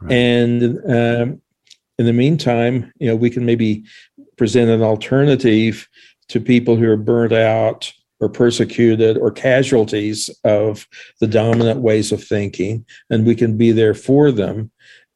Right. 0.00 0.12
And 0.12 0.62
um, 0.84 1.42
in 1.98 2.06
the 2.06 2.12
meantime, 2.12 2.92
you 2.98 3.08
know, 3.08 3.16
we 3.16 3.30
can 3.30 3.44
maybe 3.44 3.84
present 4.36 4.70
an 4.70 4.82
alternative 4.82 5.88
to 6.28 6.40
people 6.40 6.76
who 6.76 6.88
are 6.90 6.96
burnt 6.96 7.32
out 7.32 7.92
or 8.24 8.28
persecuted 8.30 9.18
or 9.18 9.30
casualties 9.30 10.30
of 10.44 10.86
the 11.20 11.26
dominant 11.26 11.80
ways 11.80 12.10
of 12.10 12.24
thinking, 12.24 12.86
and 13.10 13.26
we 13.26 13.34
can 13.34 13.58
be 13.58 13.70
there 13.70 13.92
for 13.92 14.32
them. 14.32 14.70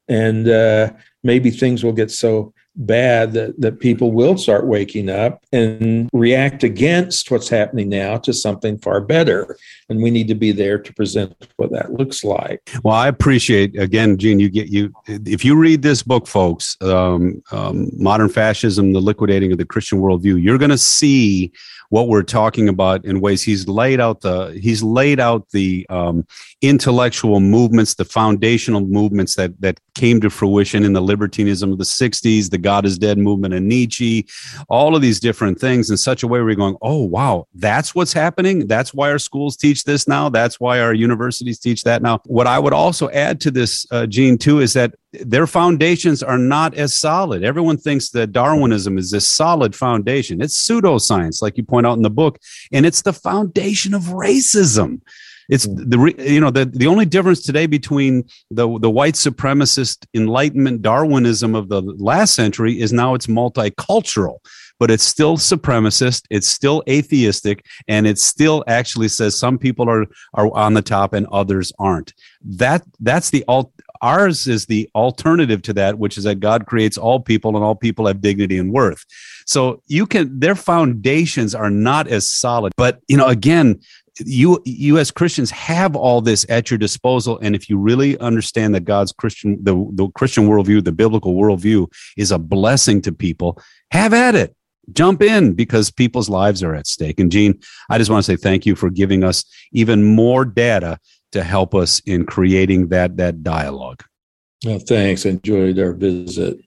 And 0.07 0.47
uh, 0.47 0.91
maybe 1.23 1.49
things 1.49 1.83
will 1.83 1.93
get 1.93 2.11
so 2.11 2.53
bad 2.75 3.33
that, 3.33 3.59
that 3.59 3.79
people 3.79 4.11
will 4.11 4.37
start 4.37 4.65
waking 4.65 5.09
up 5.09 5.43
and 5.51 6.07
react 6.13 6.63
against 6.63 7.29
what's 7.31 7.49
happening 7.49 7.89
now 7.89 8.17
to 8.17 8.31
something 8.31 8.77
far 8.77 9.01
better. 9.01 9.57
And 9.89 10.01
we 10.01 10.11
need 10.11 10.27
to 10.27 10.35
be 10.35 10.51
there 10.51 10.77
to 10.77 10.93
present 10.93 11.35
what 11.57 11.71
that 11.71 11.93
looks 11.93 12.23
like. 12.23 12.69
Well, 12.83 12.95
I 12.95 13.07
appreciate 13.07 13.77
again, 13.77 14.17
Gene, 14.17 14.39
you 14.39 14.49
get 14.49 14.69
you 14.69 14.93
if 15.07 15.43
you 15.43 15.57
read 15.57 15.81
this 15.81 16.03
book, 16.03 16.27
folks, 16.27 16.77
um, 16.81 17.41
um, 17.51 17.89
Modern 17.97 18.29
Fascism, 18.29 18.93
the 18.93 19.01
liquidating 19.01 19.51
of 19.51 19.57
the 19.57 19.65
Christian 19.65 19.99
worldview, 19.99 20.41
you're 20.41 20.59
going 20.59 20.69
to 20.69 20.77
see 20.77 21.51
what 21.89 22.07
we're 22.07 22.23
talking 22.23 22.69
about 22.69 23.03
in 23.05 23.19
ways 23.19 23.41
he's 23.43 23.67
laid 23.67 23.99
out 23.99 24.21
the 24.21 24.57
he's 24.61 24.81
laid 24.81 25.19
out 25.19 25.49
the 25.49 25.85
um, 25.89 26.25
intellectual 26.61 27.39
movements, 27.39 27.95
the 27.95 28.05
foundational 28.05 28.81
movements 28.81 29.35
that 29.35 29.59
that 29.61 29.79
came 29.95 30.21
to 30.21 30.29
fruition 30.29 30.83
in 30.83 30.93
the 30.93 31.01
libertinism 31.01 31.71
of 31.71 31.77
the 31.77 31.83
'60s, 31.83 32.49
the 32.49 32.57
God 32.57 32.85
is 32.85 32.97
Dead 32.97 33.17
movement 33.17 33.53
and 33.53 33.67
Nietzsche, 33.67 34.27
all 34.67 34.95
of 34.95 35.01
these 35.01 35.19
different 35.19 35.59
things 35.59 35.89
in 35.89 35.97
such 35.97 36.23
a 36.23 36.27
way 36.27 36.39
you're 36.39 36.55
going, 36.55 36.77
oh 36.81 37.03
wow, 37.03 37.47
that's 37.55 37.93
what's 37.95 38.13
happening. 38.13 38.67
That's 38.67 38.93
why 38.93 39.11
our 39.11 39.19
schools 39.19 39.57
teach 39.57 39.83
this 39.83 40.07
now. 40.07 40.29
That's 40.29 40.59
why 40.59 40.79
our 40.79 40.93
universities 40.93 41.59
teach 41.59 41.83
that 41.83 42.01
now. 42.01 42.21
What 42.25 42.47
I 42.47 42.59
would 42.59 42.73
also 42.73 43.09
add 43.09 43.41
to 43.41 43.51
this, 43.51 43.85
uh, 43.91 44.05
Gene, 44.05 44.37
too, 44.37 44.59
is 44.59 44.73
that 44.73 44.93
their 45.13 45.47
foundations 45.47 46.21
are 46.21 46.37
not 46.37 46.75
as 46.75 46.93
solid. 46.93 47.43
Everyone 47.43 47.77
thinks 47.77 48.09
that 48.11 48.31
Darwinism 48.31 48.97
is 48.97 49.11
this 49.11 49.27
solid 49.27 49.75
foundation. 49.75 50.41
It's 50.41 50.67
pseudoscience, 50.67 51.41
like 51.41 51.57
you 51.57 51.63
point 51.63 51.87
out 51.87 51.97
in 51.97 52.03
the 52.03 52.09
book, 52.09 52.39
and 52.71 52.85
it's 52.85 53.01
the 53.01 53.13
foundation 53.13 53.93
of 53.93 54.03
racism. 54.03 55.01
It's 55.49 55.65
hmm. 55.65 55.89
the 55.89 56.13
you 56.19 56.39
know 56.39 56.51
the 56.51 56.65
the 56.65 56.87
only 56.87 57.05
difference 57.05 57.41
today 57.41 57.65
between 57.65 58.23
the 58.51 58.77
the 58.79 58.89
white 58.89 59.15
supremacist 59.15 60.05
Enlightenment 60.13 60.81
Darwinism 60.81 61.55
of 61.55 61.69
the 61.69 61.81
last 61.81 62.35
century 62.35 62.79
is 62.79 62.93
now 62.93 63.15
it's 63.15 63.27
multicultural 63.27 64.39
but 64.79 64.89
it's 64.89 65.03
still 65.03 65.37
supremacist. 65.37 66.23
It's 66.29 66.47
still 66.47 66.81
atheistic, 66.89 67.65
and 67.87 68.07
it 68.07 68.17
still 68.17 68.63
actually 68.67 69.09
says 69.09 69.37
some 69.37 69.57
people 69.57 69.89
are 69.89 70.05
are 70.33 70.51
on 70.55 70.73
the 70.73 70.81
top 70.81 71.13
and 71.13 71.27
others 71.27 71.71
aren't. 71.77 72.13
That 72.41 72.83
that's 72.99 73.29
the 73.29 73.43
alt. 73.47 73.71
Ours 74.01 74.47
is 74.47 74.65
the 74.65 74.89
alternative 74.95 75.61
to 75.63 75.73
that, 75.73 75.97
which 75.97 76.17
is 76.17 76.23
that 76.23 76.39
God 76.39 76.65
creates 76.65 76.97
all 76.97 77.19
people 77.19 77.55
and 77.55 77.63
all 77.63 77.75
people 77.75 78.07
have 78.07 78.21
dignity 78.21 78.57
and 78.57 78.71
worth. 78.71 79.05
So 79.45 79.81
you 79.87 80.05
can 80.05 80.39
their 80.39 80.55
foundations 80.55 81.53
are 81.55 81.69
not 81.69 82.07
as 82.07 82.27
solid, 82.27 82.73
but 82.77 82.99
you 83.07 83.17
know 83.17 83.27
again 83.27 83.79
you 84.25 84.61
you 84.65 84.97
as 84.97 85.11
Christians 85.11 85.51
have 85.51 85.95
all 85.95 86.21
this 86.21 86.45
at 86.49 86.69
your 86.69 86.77
disposal, 86.77 87.39
and 87.41 87.55
if 87.55 87.69
you 87.69 87.77
really 87.77 88.17
understand 88.19 88.75
that 88.75 88.81
God's 88.81 89.11
Christian 89.11 89.57
the 89.63 89.89
the 89.93 90.09
Christian 90.09 90.47
worldview, 90.47 90.83
the 90.83 90.91
biblical 90.91 91.35
worldview 91.35 91.87
is 92.17 92.31
a 92.31 92.39
blessing 92.39 93.01
to 93.03 93.11
people, 93.11 93.61
have 93.91 94.13
at 94.13 94.35
it 94.35 94.55
jump 94.93 95.21
in 95.21 95.53
because 95.53 95.91
people's 95.91 96.29
lives 96.29 96.63
are 96.63 96.75
at 96.75 96.87
stake. 96.87 97.19
And 97.19 97.31
Gene, 97.31 97.59
I 97.89 97.97
just 97.97 98.09
want 98.09 98.25
to 98.25 98.31
say 98.31 98.35
thank 98.35 98.65
you 98.65 98.75
for 98.75 98.89
giving 98.89 99.23
us 99.23 99.45
even 99.71 100.03
more 100.03 100.45
data 100.45 100.99
to 101.31 101.43
help 101.43 101.75
us 101.75 101.99
in 102.05 102.25
creating 102.25 102.89
that 102.89 103.17
that 103.17 103.43
dialogue. 103.43 104.03
Well, 104.65 104.79
thanks. 104.79 105.25
Enjoyed 105.25 105.79
our 105.79 105.93
visit. 105.93 106.59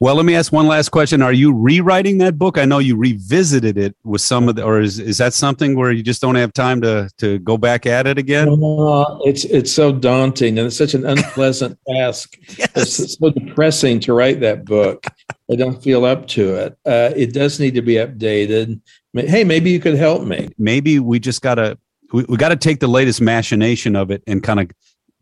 Well, 0.00 0.14
let 0.14 0.26
me 0.26 0.34
ask 0.34 0.52
one 0.52 0.66
last 0.66 0.88
question. 0.90 1.22
Are 1.22 1.32
you 1.32 1.52
rewriting 1.52 2.18
that 2.18 2.38
book? 2.38 2.58
I 2.58 2.64
know 2.64 2.78
you 2.78 2.96
revisited 2.96 3.78
it 3.78 3.96
with 4.04 4.20
some 4.20 4.48
of 4.48 4.56
the, 4.56 4.64
or 4.64 4.80
is, 4.80 4.98
is 4.98 5.18
that 5.18 5.32
something 5.32 5.76
where 5.76 5.92
you 5.92 6.02
just 6.02 6.20
don't 6.20 6.34
have 6.34 6.52
time 6.52 6.80
to, 6.80 7.08
to 7.18 7.38
go 7.40 7.56
back 7.56 7.86
at 7.86 8.06
it 8.06 8.18
again? 8.18 8.48
Uh, 8.48 9.18
it's, 9.24 9.44
it's 9.44 9.72
so 9.72 9.92
daunting 9.92 10.58
and 10.58 10.66
it's 10.66 10.76
such 10.76 10.94
an 10.94 11.06
unpleasant 11.06 11.78
task. 11.88 12.36
yes. 12.58 12.98
It's 12.98 13.18
so 13.18 13.30
depressing 13.30 14.00
to 14.00 14.12
write 14.12 14.40
that 14.40 14.64
book. 14.64 15.06
I 15.50 15.54
don't 15.54 15.80
feel 15.82 16.04
up 16.04 16.26
to 16.28 16.56
it. 16.56 16.78
Uh, 16.84 17.12
it 17.14 17.32
does 17.32 17.60
need 17.60 17.74
to 17.74 17.82
be 17.82 17.94
updated. 17.94 18.80
Hey, 19.14 19.44
maybe 19.44 19.70
you 19.70 19.80
could 19.80 19.94
help 19.94 20.24
me. 20.24 20.48
Maybe 20.58 20.98
we 20.98 21.20
just 21.20 21.42
got 21.42 21.54
to, 21.54 21.78
we, 22.12 22.24
we 22.28 22.36
got 22.36 22.50
to 22.50 22.56
take 22.56 22.80
the 22.80 22.88
latest 22.88 23.20
machination 23.20 23.96
of 23.96 24.10
it 24.10 24.22
and 24.26 24.42
kind 24.42 24.60
of 24.60 24.70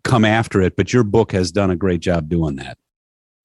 come 0.02 0.24
after 0.24 0.60
it. 0.62 0.76
But 0.76 0.92
your 0.92 1.04
book 1.04 1.32
has 1.32 1.52
done 1.52 1.70
a 1.70 1.76
great 1.76 2.00
job 2.00 2.28
doing 2.28 2.56
that. 2.56 2.78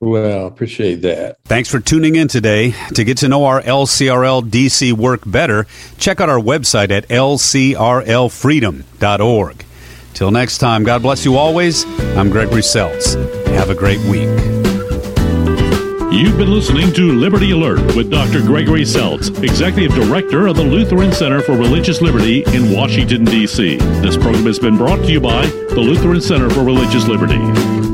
Well, 0.02 0.48
appreciate 0.48 1.02
that. 1.02 1.40
Thanks 1.44 1.70
for 1.70 1.82
tuning 1.82 2.16
in 2.16 2.30
today. 2.30 2.74
To 2.94 3.04
get 3.04 3.18
to 3.18 3.28
know 3.28 3.44
our 3.46 3.62
LCRL 3.62 4.50
DC 4.50 4.94
work 4.94 5.24
better, 5.26 5.68
check 5.98 6.22
out 6.22 6.30
our 6.30 6.40
website 6.40 6.90
at 6.90 7.10
lcrlfreedom.org. 7.10 9.66
Till 10.14 10.32
next 10.32 10.60
time, 10.60 10.86
God 10.86 11.02
bless 11.02 11.26
you 11.26 11.36
always. 11.36 11.84
I'm 12.16 12.30
Gregory 12.30 12.62
Seltz. 12.62 13.16
Have 13.48 13.70
a 13.70 13.76
great 13.76 14.00
week. 14.02 14.59
You've 16.12 16.38
been 16.38 16.52
listening 16.52 16.92
to 16.94 17.12
Liberty 17.12 17.52
Alert 17.52 17.96
with 17.96 18.10
Dr. 18.10 18.42
Gregory 18.42 18.82
Seltz, 18.82 19.44
Executive 19.44 19.94
Director 19.94 20.48
of 20.48 20.56
the 20.56 20.64
Lutheran 20.64 21.12
Center 21.12 21.40
for 21.40 21.56
Religious 21.56 22.02
Liberty 22.02 22.44
in 22.48 22.72
Washington, 22.72 23.26
D.C. 23.26 23.78
This 23.78 24.18
program 24.18 24.46
has 24.46 24.58
been 24.58 24.76
brought 24.76 25.06
to 25.06 25.12
you 25.12 25.22
by 25.22 25.46
the 25.46 25.80
Lutheran 25.80 26.20
Center 26.20 26.50
for 26.50 26.64
Religious 26.64 27.08
Liberty. 27.08 27.89